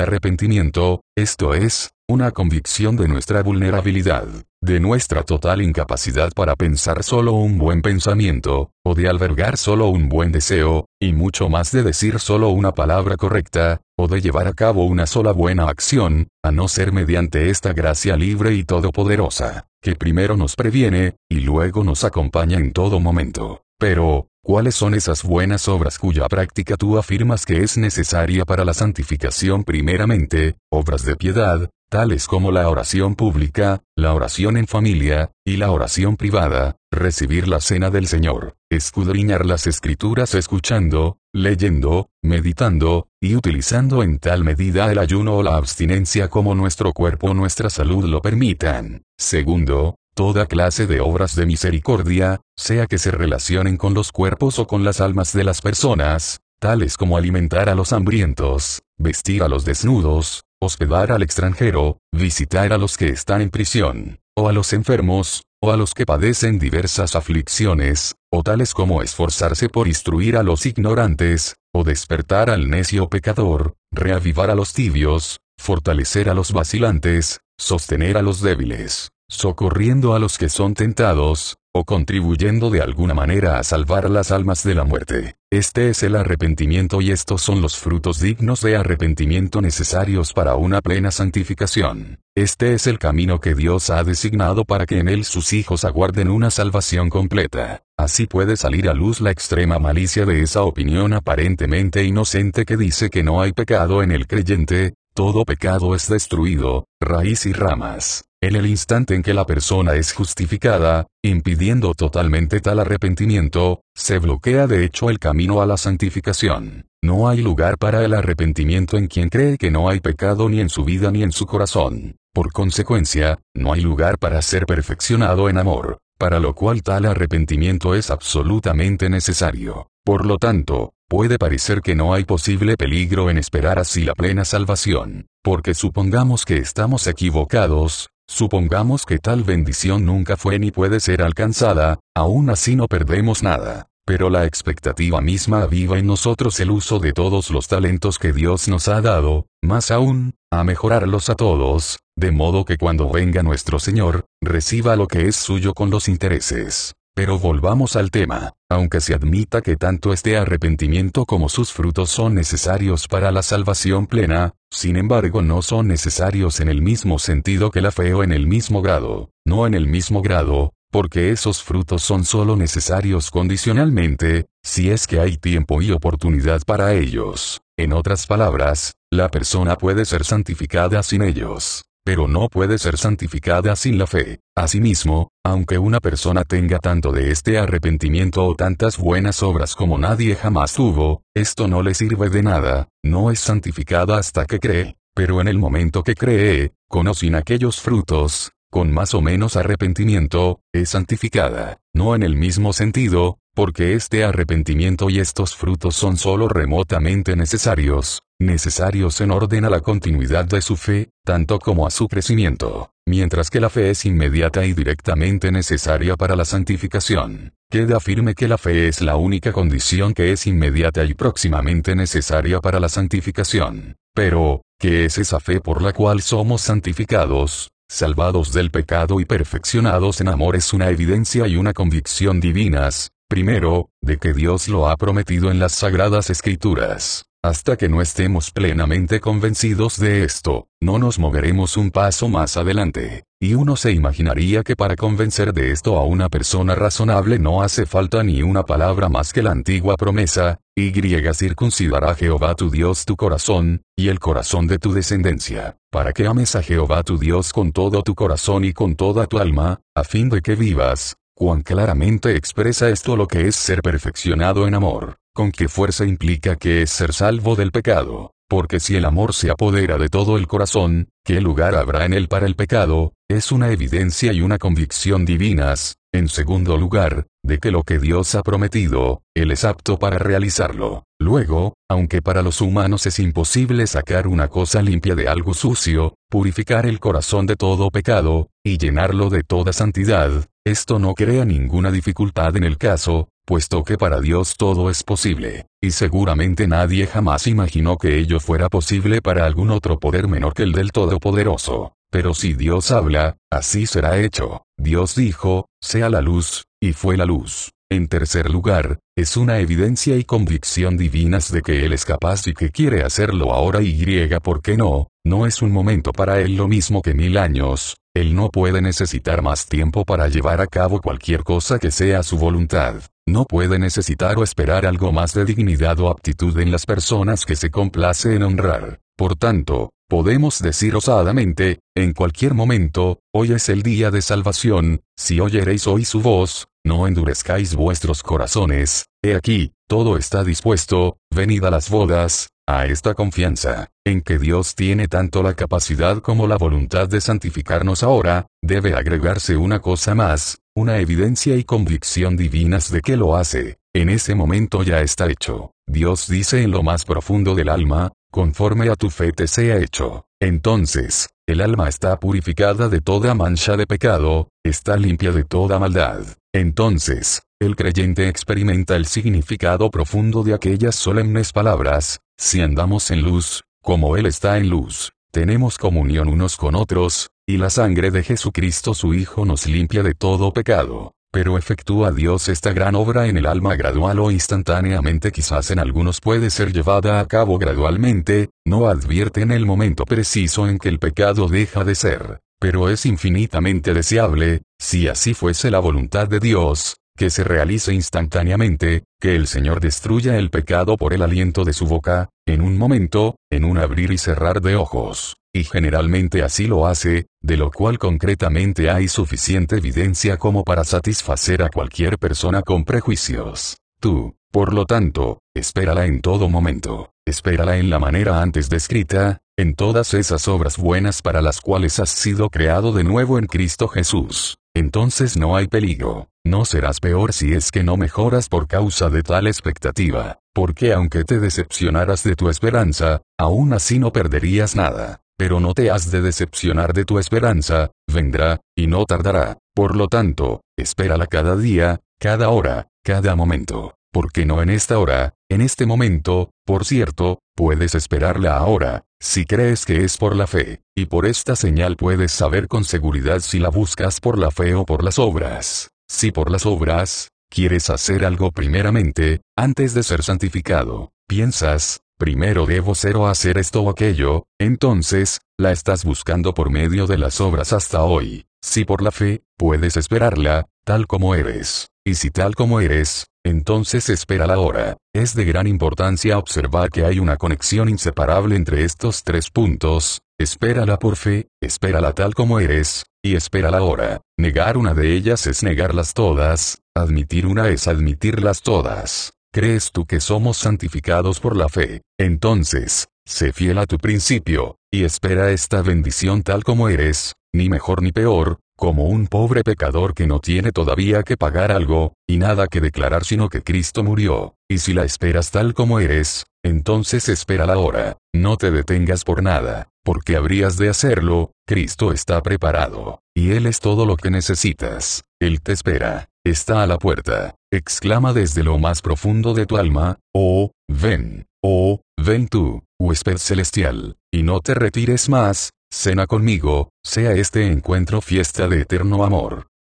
arrepentimiento, 0.00 1.02
esto 1.16 1.54
es, 1.54 1.90
una 2.10 2.30
convicción 2.30 2.96
de 2.96 3.06
nuestra 3.06 3.42
vulnerabilidad, 3.42 4.26
de 4.62 4.80
nuestra 4.80 5.22
total 5.24 5.60
incapacidad 5.60 6.32
para 6.34 6.56
pensar 6.56 7.04
solo 7.04 7.34
un 7.34 7.58
buen 7.58 7.82
pensamiento, 7.82 8.70
o 8.82 8.94
de 8.94 9.08
albergar 9.08 9.58
solo 9.58 9.88
un 9.88 10.08
buen 10.08 10.32
deseo, 10.32 10.86
y 10.98 11.12
mucho 11.12 11.50
más 11.50 11.70
de 11.70 11.82
decir 11.82 12.18
solo 12.18 12.48
una 12.48 12.72
palabra 12.72 13.16
correcta, 13.16 13.82
o 13.98 14.08
de 14.08 14.22
llevar 14.22 14.48
a 14.48 14.54
cabo 14.54 14.86
una 14.86 15.06
sola 15.06 15.32
buena 15.32 15.68
acción, 15.68 16.28
a 16.42 16.50
no 16.50 16.66
ser 16.68 16.92
mediante 16.92 17.50
esta 17.50 17.74
gracia 17.74 18.16
libre 18.16 18.54
y 18.54 18.64
todopoderosa, 18.64 19.67
que 19.80 19.94
primero 19.94 20.36
nos 20.36 20.56
previene, 20.56 21.16
y 21.28 21.40
luego 21.40 21.84
nos 21.84 22.04
acompaña 22.04 22.58
en 22.58 22.72
todo 22.72 23.00
momento. 23.00 23.62
Pero, 23.78 24.28
¿cuáles 24.42 24.74
son 24.74 24.94
esas 24.94 25.22
buenas 25.22 25.68
obras 25.68 25.98
cuya 25.98 26.26
práctica 26.28 26.76
tú 26.76 26.98
afirmas 26.98 27.46
que 27.46 27.62
es 27.62 27.78
necesaria 27.78 28.44
para 28.44 28.64
la 28.64 28.74
santificación 28.74 29.62
primeramente, 29.62 30.56
obras 30.70 31.04
de 31.04 31.14
piedad, 31.14 31.70
tales 31.88 32.26
como 32.26 32.52
la 32.52 32.68
oración 32.68 33.14
pública, 33.14 33.82
la 33.96 34.14
oración 34.14 34.56
en 34.56 34.66
familia, 34.66 35.30
y 35.44 35.56
la 35.56 35.70
oración 35.70 36.16
privada, 36.16 36.76
recibir 36.90 37.48
la 37.48 37.60
cena 37.60 37.90
del 37.90 38.06
Señor, 38.06 38.56
escudriñar 38.68 39.46
las 39.46 39.66
escrituras 39.66 40.34
escuchando, 40.34 41.17
leyendo, 41.42 42.10
meditando, 42.22 43.08
y 43.20 43.34
utilizando 43.34 44.02
en 44.02 44.18
tal 44.18 44.44
medida 44.44 44.90
el 44.90 44.98
ayuno 44.98 45.36
o 45.36 45.42
la 45.42 45.56
abstinencia 45.56 46.28
como 46.28 46.54
nuestro 46.54 46.92
cuerpo 46.92 47.28
o 47.28 47.34
nuestra 47.34 47.70
salud 47.70 48.04
lo 48.04 48.20
permitan. 48.22 49.02
Segundo, 49.16 49.96
toda 50.14 50.46
clase 50.46 50.86
de 50.86 51.00
obras 51.00 51.36
de 51.36 51.46
misericordia, 51.46 52.40
sea 52.56 52.86
que 52.86 52.98
se 52.98 53.10
relacionen 53.10 53.76
con 53.76 53.94
los 53.94 54.12
cuerpos 54.12 54.58
o 54.58 54.66
con 54.66 54.84
las 54.84 55.00
almas 55.00 55.32
de 55.32 55.44
las 55.44 55.60
personas, 55.60 56.40
tales 56.58 56.96
como 56.96 57.16
alimentar 57.16 57.68
a 57.68 57.74
los 57.74 57.92
hambrientos, 57.92 58.82
vestir 58.98 59.42
a 59.42 59.48
los 59.48 59.64
desnudos, 59.64 60.42
hospedar 60.60 61.12
al 61.12 61.22
extranjero, 61.22 61.98
visitar 62.12 62.72
a 62.72 62.78
los 62.78 62.96
que 62.96 63.08
están 63.08 63.42
en 63.42 63.50
prisión, 63.50 64.18
o 64.36 64.48
a 64.48 64.52
los 64.52 64.72
enfermos, 64.72 65.42
o 65.60 65.72
a 65.72 65.76
los 65.76 65.94
que 65.94 66.06
padecen 66.06 66.58
diversas 66.58 67.16
aflicciones, 67.16 68.14
o 68.30 68.42
tales 68.42 68.74
como 68.74 69.02
esforzarse 69.02 69.68
por 69.68 69.88
instruir 69.88 70.36
a 70.36 70.42
los 70.42 70.66
ignorantes, 70.66 71.56
o 71.74 71.84
despertar 71.84 72.50
al 72.50 72.70
necio 72.70 73.08
pecador, 73.08 73.74
reavivar 73.92 74.50
a 74.50 74.54
los 74.54 74.72
tibios, 74.72 75.40
fortalecer 75.58 76.28
a 76.28 76.34
los 76.34 76.52
vacilantes, 76.52 77.40
sostener 77.58 78.16
a 78.16 78.22
los 78.22 78.40
débiles, 78.40 79.10
socorriendo 79.28 80.14
a 80.14 80.18
los 80.18 80.38
que 80.38 80.48
son 80.48 80.74
tentados, 80.74 81.58
o 81.72 81.84
contribuyendo 81.84 82.70
de 82.70 82.80
alguna 82.80 83.14
manera 83.14 83.58
a 83.58 83.62
salvar 83.62 84.08
las 84.08 84.32
almas 84.32 84.64
de 84.64 84.74
la 84.74 84.84
muerte. 84.84 85.36
Este 85.50 85.90
es 85.90 86.02
el 86.02 86.16
arrepentimiento 86.16 87.00
y 87.00 87.10
estos 87.10 87.42
son 87.42 87.60
los 87.60 87.76
frutos 87.76 88.20
dignos 88.20 88.62
de 88.62 88.76
arrepentimiento 88.76 89.60
necesarios 89.60 90.32
para 90.32 90.56
una 90.56 90.80
plena 90.80 91.10
santificación. 91.10 92.18
Este 92.34 92.72
es 92.72 92.86
el 92.86 92.98
camino 92.98 93.40
que 93.40 93.54
Dios 93.54 93.90
ha 93.90 94.02
designado 94.02 94.64
para 94.64 94.86
que 94.86 94.98
en 94.98 95.08
él 95.08 95.24
sus 95.24 95.52
hijos 95.52 95.84
aguarden 95.84 96.30
una 96.30 96.50
salvación 96.50 97.10
completa. 97.10 97.82
Así 97.96 98.26
puede 98.26 98.56
salir 98.56 98.88
a 98.88 98.94
luz 98.94 99.20
la 99.20 99.30
extrema 99.30 99.78
malicia 99.78 100.24
de 100.24 100.42
esa 100.42 100.62
opinión 100.62 101.12
aparentemente 101.12 102.02
inocente 102.02 102.64
que 102.64 102.76
dice 102.76 103.10
que 103.10 103.22
no 103.22 103.40
hay 103.40 103.52
pecado 103.52 104.02
en 104.02 104.10
el 104.10 104.26
creyente, 104.26 104.94
todo 105.18 105.44
pecado 105.44 105.96
es 105.96 106.06
destruido, 106.08 106.86
raíz 107.00 107.44
y 107.44 107.52
ramas. 107.52 108.26
En 108.40 108.54
el 108.54 108.66
instante 108.66 109.16
en 109.16 109.24
que 109.24 109.34
la 109.34 109.46
persona 109.46 109.96
es 109.96 110.12
justificada, 110.12 111.08
impidiendo 111.24 111.92
totalmente 111.94 112.60
tal 112.60 112.78
arrepentimiento, 112.78 113.80
se 113.96 114.20
bloquea 114.20 114.68
de 114.68 114.84
hecho 114.84 115.10
el 115.10 115.18
camino 115.18 115.60
a 115.60 115.66
la 115.66 115.76
santificación. 115.76 116.86
No 117.02 117.28
hay 117.28 117.42
lugar 117.42 117.78
para 117.78 118.04
el 118.04 118.14
arrepentimiento 118.14 118.96
en 118.96 119.08
quien 119.08 119.28
cree 119.28 119.58
que 119.58 119.72
no 119.72 119.88
hay 119.88 119.98
pecado 119.98 120.48
ni 120.48 120.60
en 120.60 120.68
su 120.68 120.84
vida 120.84 121.10
ni 121.10 121.24
en 121.24 121.32
su 121.32 121.46
corazón. 121.46 122.14
Por 122.32 122.52
consecuencia, 122.52 123.40
no 123.56 123.72
hay 123.72 123.80
lugar 123.80 124.18
para 124.20 124.40
ser 124.40 124.66
perfeccionado 124.66 125.48
en 125.48 125.58
amor, 125.58 125.98
para 126.16 126.38
lo 126.38 126.54
cual 126.54 126.84
tal 126.84 127.06
arrepentimiento 127.06 127.96
es 127.96 128.12
absolutamente 128.12 129.10
necesario. 129.10 129.88
Por 130.04 130.24
lo 130.24 130.38
tanto, 130.38 130.92
puede 131.08 131.38
parecer 131.38 131.80
que 131.80 131.94
no 131.94 132.14
hay 132.14 132.24
posible 132.24 132.76
peligro 132.76 133.30
en 133.30 133.38
esperar 133.38 133.78
así 133.78 134.04
la 134.04 134.14
plena 134.14 134.44
salvación, 134.44 135.26
porque 135.42 135.74
supongamos 135.74 136.44
que 136.44 136.58
estamos 136.58 137.06
equivocados, 137.06 138.10
Supongamos 138.30 139.06
que 139.06 139.18
tal 139.18 139.42
bendición 139.42 140.04
nunca 140.04 140.36
fue 140.36 140.58
ni 140.58 140.70
puede 140.70 141.00
ser 141.00 141.22
alcanzada, 141.22 141.98
aún 142.14 142.50
así 142.50 142.76
no 142.76 142.86
perdemos 142.86 143.42
nada. 143.42 143.86
Pero 144.06 144.28
la 144.28 144.44
expectativa 144.44 145.22
misma 145.22 145.62
aviva 145.62 145.98
en 145.98 146.06
nosotros 146.06 146.60
el 146.60 146.70
uso 146.70 146.98
de 146.98 147.12
todos 147.12 147.50
los 147.50 147.68
talentos 147.68 148.18
que 148.18 148.34
Dios 148.34 148.68
nos 148.68 148.86
ha 148.88 149.00
dado, 149.00 149.46
más 149.62 149.90
aún, 149.90 150.34
a 150.52 150.62
mejorarlos 150.62 151.30
a 151.30 151.36
todos, 151.36 152.00
de 152.16 152.30
modo 152.30 152.66
que 152.66 152.76
cuando 152.76 153.10
venga 153.10 153.42
nuestro 153.42 153.78
Señor, 153.78 154.26
reciba 154.42 154.94
lo 154.94 155.08
que 155.08 155.26
es 155.26 155.36
suyo 155.36 155.72
con 155.72 155.88
los 155.88 156.06
intereses. 156.08 156.94
Pero 157.18 157.36
volvamos 157.36 157.96
al 157.96 158.12
tema, 158.12 158.54
aunque 158.70 159.00
se 159.00 159.12
admita 159.12 159.60
que 159.60 159.74
tanto 159.74 160.12
este 160.12 160.36
arrepentimiento 160.36 161.26
como 161.26 161.48
sus 161.48 161.72
frutos 161.72 162.10
son 162.10 162.32
necesarios 162.32 163.08
para 163.08 163.32
la 163.32 163.42
salvación 163.42 164.06
plena, 164.06 164.54
sin 164.70 164.94
embargo 164.96 165.42
no 165.42 165.60
son 165.60 165.88
necesarios 165.88 166.60
en 166.60 166.68
el 166.68 166.80
mismo 166.80 167.18
sentido 167.18 167.72
que 167.72 167.80
la 167.80 167.90
fe 167.90 168.14
o 168.14 168.22
en 168.22 168.30
el 168.30 168.46
mismo 168.46 168.82
grado, 168.82 169.30
no 169.44 169.66
en 169.66 169.74
el 169.74 169.88
mismo 169.88 170.22
grado, 170.22 170.74
porque 170.92 171.32
esos 171.32 171.64
frutos 171.64 172.04
son 172.04 172.24
solo 172.24 172.54
necesarios 172.54 173.32
condicionalmente, 173.32 174.46
si 174.62 174.90
es 174.90 175.08
que 175.08 175.18
hay 175.18 175.38
tiempo 175.38 175.82
y 175.82 175.90
oportunidad 175.90 176.62
para 176.64 176.94
ellos. 176.94 177.62
En 177.76 177.94
otras 177.94 178.28
palabras, 178.28 178.94
la 179.10 179.28
persona 179.28 179.74
puede 179.74 180.04
ser 180.04 180.24
santificada 180.24 181.02
sin 181.02 181.22
ellos 181.22 181.87
pero 182.08 182.26
no 182.26 182.48
puede 182.48 182.78
ser 182.78 182.96
santificada 182.96 183.76
sin 183.76 183.98
la 183.98 184.06
fe. 184.06 184.40
Asimismo, 184.56 185.28
aunque 185.44 185.76
una 185.76 186.00
persona 186.00 186.42
tenga 186.42 186.78
tanto 186.78 187.12
de 187.12 187.30
este 187.30 187.58
arrepentimiento 187.58 188.46
o 188.46 188.54
tantas 188.54 188.96
buenas 188.96 189.42
obras 189.42 189.74
como 189.74 189.98
nadie 189.98 190.34
jamás 190.34 190.72
tuvo, 190.72 191.20
esto 191.36 191.68
no 191.68 191.82
le 191.82 191.92
sirve 191.92 192.30
de 192.30 192.42
nada, 192.42 192.88
no 193.04 193.30
es 193.30 193.40
santificada 193.40 194.16
hasta 194.16 194.46
que 194.46 194.58
cree, 194.58 194.96
pero 195.14 195.42
en 195.42 195.48
el 195.48 195.58
momento 195.58 196.02
que 196.02 196.14
cree, 196.14 196.72
conocen 196.88 197.34
aquellos 197.34 197.82
frutos, 197.82 198.52
con 198.70 198.90
más 198.90 199.12
o 199.12 199.20
menos 199.20 199.56
arrepentimiento, 199.56 200.60
es 200.72 200.88
santificada, 200.88 201.76
no 201.92 202.14
en 202.14 202.22
el 202.22 202.36
mismo 202.36 202.72
sentido, 202.72 203.36
porque 203.54 203.92
este 203.92 204.24
arrepentimiento 204.24 205.10
y 205.10 205.18
estos 205.20 205.54
frutos 205.54 205.94
son 205.94 206.16
solo 206.16 206.48
remotamente 206.48 207.36
necesarios, 207.36 208.22
necesarios 208.40 209.20
en 209.20 209.30
orden 209.30 209.64
a 209.64 209.70
la 209.70 209.80
continuidad 209.80 210.44
de 210.44 210.62
su 210.62 210.76
fe, 210.76 211.10
tanto 211.24 211.58
como 211.58 211.86
a 211.86 211.90
su 211.90 212.08
crecimiento, 212.08 212.92
mientras 213.06 213.50
que 213.50 213.60
la 213.60 213.68
fe 213.68 213.90
es 213.90 214.04
inmediata 214.04 214.64
y 214.64 214.72
directamente 214.72 215.50
necesaria 215.50 216.16
para 216.16 216.36
la 216.36 216.44
santificación. 216.44 217.52
Queda 217.70 218.00
firme 218.00 218.34
que 218.34 218.48
la 218.48 218.56
fe 218.56 218.88
es 218.88 219.00
la 219.00 219.16
única 219.16 219.52
condición 219.52 220.14
que 220.14 220.32
es 220.32 220.46
inmediata 220.46 221.04
y 221.04 221.14
próximamente 221.14 221.94
necesaria 221.94 222.60
para 222.60 222.80
la 222.80 222.88
santificación. 222.88 223.96
Pero, 224.14 224.62
¿qué 224.78 225.04
es 225.04 225.18
esa 225.18 225.40
fe 225.40 225.60
por 225.60 225.82
la 225.82 225.92
cual 225.92 226.22
somos 226.22 226.62
santificados? 226.62 227.70
Salvados 227.90 228.52
del 228.52 228.70
pecado 228.70 229.18
y 229.20 229.24
perfeccionados 229.24 230.20
en 230.20 230.28
amor 230.28 230.56
es 230.56 230.72
una 230.72 230.90
evidencia 230.90 231.46
y 231.46 231.56
una 231.56 231.72
convicción 231.72 232.38
divinas, 232.38 233.10
primero, 233.28 233.90
de 234.02 234.18
que 234.18 234.32
Dios 234.32 234.68
lo 234.68 234.88
ha 234.88 234.96
prometido 234.96 235.50
en 235.50 235.58
las 235.58 235.72
sagradas 235.72 236.30
escrituras. 236.30 237.27
Hasta 237.44 237.76
que 237.76 237.88
no 237.88 238.02
estemos 238.02 238.50
plenamente 238.50 239.20
convencidos 239.20 239.96
de 240.00 240.24
esto, 240.24 240.66
no 240.80 240.98
nos 240.98 241.20
moveremos 241.20 241.76
un 241.76 241.92
paso 241.92 242.28
más 242.28 242.56
adelante. 242.56 243.22
Y 243.40 243.54
uno 243.54 243.76
se 243.76 243.92
imaginaría 243.92 244.64
que 244.64 244.74
para 244.74 244.96
convencer 244.96 245.52
de 245.52 245.70
esto 245.70 245.96
a 245.96 246.04
una 246.04 246.28
persona 246.28 246.74
razonable 246.74 247.38
no 247.38 247.62
hace 247.62 247.86
falta 247.86 248.24
ni 248.24 248.42
una 248.42 248.64
palabra 248.64 249.08
más 249.08 249.32
que 249.32 249.42
la 249.42 249.52
antigua 249.52 249.96
promesa, 249.96 250.58
y 250.76 250.92
circuncidará 251.32 252.16
Jehová 252.16 252.56
tu 252.56 252.70
Dios 252.70 253.04
tu 253.04 253.14
corazón, 253.14 253.82
y 253.96 254.08
el 254.08 254.18
corazón 254.18 254.66
de 254.66 254.78
tu 254.78 254.92
descendencia, 254.92 255.76
para 255.92 256.12
que 256.12 256.26
ames 256.26 256.56
a 256.56 256.62
Jehová 256.62 257.04
tu 257.04 257.18
Dios 257.18 257.52
con 257.52 257.70
todo 257.70 258.02
tu 258.02 258.16
corazón 258.16 258.64
y 258.64 258.72
con 258.72 258.96
toda 258.96 259.28
tu 259.28 259.38
alma, 259.38 259.80
a 259.94 260.02
fin 260.02 260.28
de 260.28 260.42
que 260.42 260.56
vivas. 260.56 261.17
Cuán 261.38 261.62
claramente 261.62 262.34
expresa 262.34 262.88
esto 262.88 263.14
lo 263.14 263.28
que 263.28 263.46
es 263.46 263.54
ser 263.54 263.80
perfeccionado 263.80 264.66
en 264.66 264.74
amor 264.74 265.18
con 265.38 265.52
qué 265.52 265.68
fuerza 265.68 266.04
implica 266.04 266.56
que 266.56 266.82
es 266.82 266.90
ser 266.90 267.12
salvo 267.14 267.54
del 267.54 267.70
pecado. 267.70 268.32
porque 268.50 268.80
si 268.80 268.96
el 268.96 269.04
amor 269.04 269.34
se 269.34 269.50
apodera 269.50 269.98
de 269.98 270.08
todo 270.08 270.38
el 270.38 270.48
corazón, 270.48 271.10
¿qué 271.22 271.40
lugar 271.40 271.76
habrá 271.76 272.06
en 272.06 272.14
él 272.14 272.26
para 272.26 272.46
el 272.46 272.56
pecado? 272.56 273.12
Es 273.28 273.52
una 273.52 273.70
evidencia 273.70 274.32
y 274.32 274.40
una 274.40 274.56
convicción 274.56 275.26
divinas, 275.26 275.98
en 276.12 276.28
segundo 276.28 276.78
lugar, 276.78 277.26
de 277.44 277.58
que 277.58 277.70
lo 277.70 277.82
que 277.82 277.98
Dios 277.98 278.34
ha 278.34 278.42
prometido, 278.42 279.20
Él 279.34 279.50
es 279.50 279.64
apto 279.64 279.98
para 279.98 280.18
realizarlo. 280.18 281.04
Luego, 281.20 281.74
aunque 281.90 282.22
para 282.22 282.40
los 282.40 282.62
humanos 282.62 283.04
es 283.04 283.18
imposible 283.18 283.86
sacar 283.86 284.26
una 284.26 284.48
cosa 284.48 284.80
limpia 284.80 285.14
de 285.14 285.28
algo 285.28 285.52
sucio, 285.52 286.14
purificar 286.30 286.86
el 286.86 287.00
corazón 287.00 287.44
de 287.44 287.56
todo 287.56 287.90
pecado, 287.90 288.48
y 288.64 288.78
llenarlo 288.78 289.28
de 289.28 289.42
toda 289.42 289.74
santidad, 289.74 290.46
esto 290.70 290.98
no 290.98 291.14
crea 291.14 291.44
ninguna 291.44 291.90
dificultad 291.90 292.56
en 292.56 292.64
el 292.64 292.78
caso, 292.78 293.28
puesto 293.44 293.84
que 293.84 293.96
para 293.96 294.20
Dios 294.20 294.56
todo 294.56 294.90
es 294.90 295.02
posible, 295.02 295.66
y 295.82 295.90
seguramente 295.92 296.68
nadie 296.68 297.06
jamás 297.06 297.46
imaginó 297.46 297.96
que 297.96 298.18
ello 298.18 298.40
fuera 298.40 298.68
posible 298.68 299.22
para 299.22 299.46
algún 299.46 299.70
otro 299.70 299.98
poder 299.98 300.28
menor 300.28 300.54
que 300.54 300.62
el 300.64 300.72
del 300.72 300.92
Todopoderoso. 300.92 301.92
Pero 302.10 302.34
si 302.34 302.54
Dios 302.54 302.90
habla, 302.90 303.36
así 303.50 303.86
será 303.86 304.18
hecho. 304.18 304.62
Dios 304.78 305.14
dijo, 305.14 305.68
sea 305.80 306.08
la 306.08 306.22
luz, 306.22 306.64
y 306.80 306.92
fue 306.92 307.16
la 307.16 307.26
luz. 307.26 307.70
En 307.90 308.06
tercer 308.06 308.50
lugar, 308.50 308.98
es 309.16 309.38
una 309.38 309.60
evidencia 309.60 310.14
y 310.16 310.24
convicción 310.24 310.98
divinas 310.98 311.50
de 311.50 311.62
que 311.62 311.86
Él 311.86 311.94
es 311.94 312.04
capaz 312.04 312.46
y 312.46 312.52
que 312.52 312.68
quiere 312.68 313.02
hacerlo 313.02 313.54
ahora 313.54 313.80
y 313.80 313.96
griega 313.96 314.40
¿por 314.40 314.60
qué 314.60 314.76
no? 314.76 315.08
No 315.24 315.46
es 315.46 315.62
un 315.62 315.72
momento 315.72 316.12
para 316.12 316.38
Él 316.38 316.54
lo 316.54 316.68
mismo 316.68 317.00
que 317.00 317.14
mil 317.14 317.38
años, 317.38 317.96
Él 318.14 318.34
no 318.34 318.50
puede 318.50 318.82
necesitar 318.82 319.40
más 319.40 319.66
tiempo 319.66 320.04
para 320.04 320.28
llevar 320.28 320.60
a 320.60 320.66
cabo 320.66 321.00
cualquier 321.00 321.44
cosa 321.44 321.78
que 321.78 321.90
sea 321.90 322.22
su 322.22 322.36
voluntad. 322.36 322.96
No 323.26 323.46
puede 323.46 323.78
necesitar 323.78 324.36
o 324.36 324.44
esperar 324.44 324.84
algo 324.84 325.10
más 325.10 325.32
de 325.32 325.46
dignidad 325.46 325.98
o 325.98 326.10
aptitud 326.10 326.58
en 326.58 326.70
las 326.70 326.84
personas 326.84 327.46
que 327.46 327.56
se 327.56 327.70
complace 327.70 328.34
en 328.34 328.42
honrar. 328.42 329.00
Por 329.18 329.34
tanto, 329.34 329.90
Podemos 330.10 330.62
decir 330.62 330.96
osadamente, 330.96 331.80
en 331.94 332.14
cualquier 332.14 332.54
momento, 332.54 333.20
hoy 333.30 333.52
es 333.52 333.68
el 333.68 333.82
día 333.82 334.10
de 334.10 334.22
salvación, 334.22 335.02
si 335.18 335.38
oyereis 335.38 335.86
hoy 335.86 336.06
su 336.06 336.22
voz, 336.22 336.66
no 336.82 337.06
endurezcáis 337.06 337.74
vuestros 337.74 338.22
corazones, 338.22 339.04
he 339.22 339.34
aquí, 339.34 339.74
todo 339.86 340.16
está 340.16 340.44
dispuesto, 340.44 341.18
venid 341.30 341.62
a 341.64 341.70
las 341.70 341.90
bodas, 341.90 342.48
a 342.66 342.86
esta 342.86 343.12
confianza, 343.12 343.88
en 344.06 344.22
que 344.22 344.38
Dios 344.38 344.74
tiene 344.74 345.08
tanto 345.08 345.42
la 345.42 345.52
capacidad 345.52 346.22
como 346.22 346.46
la 346.46 346.56
voluntad 346.56 347.06
de 347.06 347.20
santificarnos 347.20 348.02
ahora, 348.02 348.46
debe 348.62 348.94
agregarse 348.94 349.58
una 349.58 349.80
cosa 349.80 350.14
más, 350.14 350.60
una 350.74 351.00
evidencia 351.00 351.54
y 351.56 351.64
convicción 351.64 352.38
divinas 352.38 352.90
de 352.90 353.02
que 353.02 353.18
lo 353.18 353.36
hace, 353.36 353.76
en 353.94 354.08
ese 354.08 354.34
momento 354.34 354.82
ya 354.84 355.02
está 355.02 355.26
hecho. 355.30 355.72
Dios 355.86 356.28
dice 356.28 356.62
en 356.62 356.70
lo 356.70 356.82
más 356.82 357.04
profundo 357.04 357.54
del 357.54 357.68
alma, 357.68 358.12
conforme 358.30 358.90
a 358.90 358.96
tu 358.96 359.10
fe 359.10 359.32
te 359.32 359.46
sea 359.46 359.78
hecho. 359.78 360.26
Entonces, 360.40 361.28
el 361.46 361.60
alma 361.60 361.88
está 361.88 362.18
purificada 362.20 362.88
de 362.88 363.00
toda 363.00 363.34
mancha 363.34 363.76
de 363.76 363.86
pecado, 363.86 364.48
está 364.64 364.96
limpia 364.96 365.32
de 365.32 365.44
toda 365.44 365.78
maldad. 365.78 366.24
Entonces, 366.52 367.42
el 367.60 367.74
creyente 367.74 368.28
experimenta 368.28 368.96
el 368.96 369.06
significado 369.06 369.90
profundo 369.90 370.42
de 370.42 370.54
aquellas 370.54 370.94
solemnes 370.94 371.52
palabras, 371.52 372.20
si 372.36 372.60
andamos 372.60 373.10
en 373.10 373.22
luz, 373.22 373.64
como 373.82 374.16
Él 374.16 374.26
está 374.26 374.58
en 374.58 374.68
luz, 374.68 375.12
tenemos 375.32 375.76
comunión 375.76 376.28
unos 376.28 376.56
con 376.56 376.74
otros, 376.74 377.30
y 377.46 377.56
la 377.56 377.70
sangre 377.70 378.10
de 378.10 378.22
Jesucristo 378.22 378.94
su 378.94 379.14
Hijo 379.14 379.44
nos 379.44 379.66
limpia 379.66 380.02
de 380.02 380.14
todo 380.14 380.52
pecado. 380.52 381.14
Pero 381.38 381.56
efectúa 381.56 382.10
Dios 382.10 382.48
esta 382.48 382.72
gran 382.72 382.96
obra 382.96 383.28
en 383.28 383.36
el 383.36 383.46
alma 383.46 383.76
gradual 383.76 384.18
o 384.18 384.32
instantáneamente 384.32 385.30
quizás 385.30 385.70
en 385.70 385.78
algunos 385.78 386.20
puede 386.20 386.50
ser 386.50 386.72
llevada 386.72 387.20
a 387.20 387.26
cabo 387.26 387.58
gradualmente, 387.58 388.50
no 388.64 388.88
advierte 388.88 389.42
en 389.42 389.52
el 389.52 389.64
momento 389.64 390.04
preciso 390.04 390.66
en 390.66 390.80
que 390.80 390.88
el 390.88 390.98
pecado 390.98 391.46
deja 391.46 391.84
de 391.84 391.94
ser. 391.94 392.40
Pero 392.58 392.88
es 392.88 393.06
infinitamente 393.06 393.94
deseable, 393.94 394.62
si 394.80 395.06
así 395.06 395.32
fuese 395.32 395.70
la 395.70 395.78
voluntad 395.78 396.26
de 396.26 396.40
Dios, 396.40 396.96
que 397.18 397.28
se 397.28 397.44
realice 397.44 397.92
instantáneamente, 397.92 399.02
que 399.20 399.36
el 399.36 399.46
Señor 399.46 399.80
destruya 399.80 400.38
el 400.38 400.48
pecado 400.48 400.96
por 400.96 401.12
el 401.12 401.20
aliento 401.20 401.64
de 401.64 401.74
su 401.74 401.84
boca, 401.86 402.30
en 402.46 402.62
un 402.62 402.78
momento, 402.78 403.36
en 403.50 403.64
un 403.64 403.76
abrir 403.76 404.10
y 404.10 404.16
cerrar 404.16 404.62
de 404.62 404.76
ojos 404.76 405.38
y 405.52 405.64
generalmente 405.64 406.42
así 406.42 406.66
lo 406.66 406.86
hace, 406.86 407.26
de 407.42 407.56
lo 407.56 407.70
cual 407.70 407.98
concretamente 407.98 408.90
hay 408.90 409.08
suficiente 409.08 409.76
evidencia 409.76 410.36
como 410.36 410.62
para 410.64 410.84
satisfacer 410.84 411.62
a 411.62 411.70
cualquier 411.70 412.18
persona 412.18 412.62
con 412.62 412.84
prejuicios. 412.84 413.78
Tú, 414.00 414.36
por 414.52 414.72
lo 414.72 414.86
tanto, 414.86 415.40
espérala 415.54 416.06
en 416.06 416.20
todo 416.20 416.48
momento, 416.48 417.10
espérala 417.26 417.78
en 417.78 417.90
la 417.90 417.98
manera 417.98 418.40
antes 418.40 418.70
descrita, 418.70 419.38
en 419.56 419.74
todas 419.74 420.14
esas 420.14 420.46
obras 420.46 420.78
buenas 420.78 421.22
para 421.22 421.42
las 421.42 421.60
cuales 421.60 421.98
has 421.98 422.10
sido 422.10 422.48
creado 422.50 422.92
de 422.92 423.02
nuevo 423.02 423.38
en 423.38 423.46
Cristo 423.46 423.88
Jesús. 423.88 424.58
Entonces 424.74 425.36
no 425.36 425.56
hay 425.56 425.66
peligro, 425.66 426.28
no 426.48 426.64
serás 426.64 427.00
peor 427.00 427.32
si 427.32 427.52
es 427.52 427.70
que 427.70 427.84
no 427.84 427.96
mejoras 427.96 428.48
por 428.48 428.66
causa 428.66 429.08
de 429.10 429.22
tal 429.22 429.46
expectativa, 429.46 430.38
porque 430.54 430.92
aunque 430.92 431.24
te 431.24 431.38
decepcionaras 431.38 432.24
de 432.24 432.34
tu 432.34 432.48
esperanza, 432.48 433.22
aún 433.38 433.72
así 433.72 433.98
no 433.98 434.12
perderías 434.12 434.74
nada. 434.74 435.20
Pero 435.38 435.60
no 435.60 435.72
te 435.72 435.90
has 435.92 436.10
de 436.10 436.20
decepcionar 436.20 436.92
de 436.92 437.04
tu 437.04 437.20
esperanza, 437.20 437.92
vendrá, 438.12 438.58
y 438.76 438.88
no 438.88 439.04
tardará. 439.04 439.58
Por 439.72 439.94
lo 439.94 440.08
tanto, 440.08 440.62
espérala 440.76 441.28
cada 441.28 441.54
día, 441.54 442.00
cada 442.18 442.48
hora, 442.48 442.88
cada 443.04 443.36
momento. 443.36 443.94
Porque 444.12 444.46
no 444.46 444.62
en 444.62 444.70
esta 444.70 444.98
hora, 444.98 445.34
en 445.48 445.60
este 445.60 445.86
momento, 445.86 446.50
por 446.66 446.84
cierto, 446.84 447.38
puedes 447.54 447.94
esperarla 447.94 448.56
ahora, 448.56 449.04
si 449.20 449.44
crees 449.44 449.84
que 449.84 450.02
es 450.02 450.16
por 450.16 450.34
la 450.34 450.48
fe, 450.48 450.80
y 450.96 451.06
por 451.06 451.24
esta 451.24 451.54
señal 451.54 451.96
puedes 451.96 452.32
saber 452.32 452.66
con 452.66 452.84
seguridad 452.84 453.38
si 453.38 453.60
la 453.60 453.68
buscas 453.68 454.18
por 454.18 454.38
la 454.38 454.50
fe 454.50 454.74
o 454.74 454.84
por 454.84 455.04
las 455.04 455.20
obras. 455.20 455.90
Si 456.08 456.32
por 456.32 456.50
las 456.50 456.66
obras, 456.66 457.28
quieres 457.50 457.90
hacer 457.90 458.24
algo 458.24 458.50
primeramente, 458.50 459.42
antes 459.56 459.94
de 459.94 460.02
ser 460.02 460.22
santificado, 460.22 461.12
piensas, 461.28 462.00
primero 462.18 462.66
debo 462.66 462.94
ser 462.94 463.16
o 463.16 463.28
hacer 463.28 463.58
esto 463.58 463.82
o 463.82 463.90
aquello, 463.90 464.44
entonces, 464.58 465.40
la 465.58 465.70
estás 465.72 466.04
buscando 466.04 466.54
por 466.54 466.70
medio 466.70 467.06
de 467.06 467.18
las 467.18 467.40
obras 467.40 467.72
hasta 467.72 468.02
hoy. 468.02 468.46
Si 468.62 468.84
por 468.84 469.02
la 469.02 469.12
fe, 469.12 469.42
puedes 469.56 469.96
esperarla, 469.96 470.66
tal 470.84 471.06
como 471.06 471.34
eres. 471.34 471.88
Y 472.04 472.14
si 472.14 472.30
tal 472.30 472.54
como 472.54 472.80
eres, 472.80 473.26
entonces 473.44 474.08
espérala 474.08 474.54
ahora. 474.54 474.96
Es 475.14 475.34
de 475.34 475.44
gran 475.44 475.66
importancia 475.66 476.38
observar 476.38 476.90
que 476.90 477.04
hay 477.04 477.18
una 477.18 477.36
conexión 477.36 477.88
inseparable 477.88 478.56
entre 478.56 478.84
estos 478.84 479.24
tres 479.24 479.50
puntos, 479.50 480.22
espérala 480.38 480.98
por 480.98 481.16
fe, 481.16 481.48
espérala 481.60 482.12
tal 482.12 482.34
como 482.34 482.60
eres, 482.60 483.04
y 483.22 483.34
espérala 483.34 483.78
ahora. 483.78 484.20
Negar 484.38 484.76
una 484.76 484.94
de 484.94 485.14
ellas 485.14 485.46
es 485.46 485.62
negarlas 485.62 486.14
todas, 486.14 486.78
admitir 486.96 487.46
una 487.46 487.68
es 487.68 487.88
admitirlas 487.88 488.62
todas. 488.62 489.32
¿Crees 489.52 489.90
tú 489.92 490.06
que 490.06 490.20
somos 490.20 490.56
santificados 490.56 491.40
por 491.40 491.56
la 491.56 491.68
fe? 491.68 492.02
Entonces, 492.18 493.08
sé 493.26 493.52
fiel 493.52 493.78
a 493.78 493.86
tu 493.86 493.98
principio, 493.98 494.76
y 494.92 495.04
espera 495.04 495.50
esta 495.50 495.82
bendición 495.82 496.42
tal 496.42 496.62
como 496.62 496.88
eres, 496.88 497.34
ni 497.52 497.68
mejor 497.68 498.02
ni 498.02 498.12
peor, 498.12 498.58
como 498.78 499.06
un 499.06 499.26
pobre 499.26 499.64
pecador 499.64 500.14
que 500.14 500.28
no 500.28 500.38
tiene 500.38 500.70
todavía 500.70 501.24
que 501.24 501.36
pagar 501.36 501.72
algo, 501.72 502.14
y 502.28 502.38
nada 502.38 502.68
que 502.68 502.80
declarar 502.80 503.24
sino 503.24 503.48
que 503.48 503.64
Cristo 503.64 504.04
murió, 504.04 504.54
y 504.70 504.78
si 504.78 504.94
la 504.94 505.04
esperas 505.04 505.50
tal 505.50 505.74
como 505.74 505.98
eres, 505.98 506.46
entonces 506.64 507.28
espérala 507.28 507.72
ahora, 507.72 508.18
no 508.32 508.56
te 508.56 508.70
detengas 508.70 509.24
por 509.24 509.42
nada, 509.42 509.88
porque 510.04 510.36
habrías 510.36 510.76
de 510.76 510.90
hacerlo, 510.90 511.50
Cristo 511.66 512.12
está 512.12 512.40
preparado, 512.40 513.18
y 513.36 513.50
Él 513.50 513.66
es 513.66 513.80
todo 513.80 514.06
lo 514.06 514.16
que 514.16 514.30
necesitas, 514.30 515.24
Él 515.40 515.60
te 515.60 515.72
espera, 515.72 516.28
está 516.46 516.84
a 516.84 516.86
la 516.86 516.98
puerta, 516.98 517.56
exclama 517.72 518.32
desde 518.32 518.62
lo 518.62 518.78
más 518.78 519.02
profundo 519.02 519.54
de 519.54 519.66
tu 519.66 519.76
alma, 519.76 520.20
oh, 520.32 520.70
ven, 520.88 521.46
oh, 521.64 522.00
ven 522.16 522.46
tú, 522.46 522.84
huésped 523.00 523.38
celestial, 523.38 524.16
y 524.32 524.44
no 524.44 524.60
te 524.60 524.74
retires 524.74 525.28
más, 525.28 525.72
cena 525.90 526.26
conmigo, 526.26 526.90
sea 527.02 527.32
este 527.32 527.66
encuentro 527.66 528.20
fiesta 528.20 528.68
de 528.68 528.82
eterno 528.82 529.24
amor. 529.24 529.68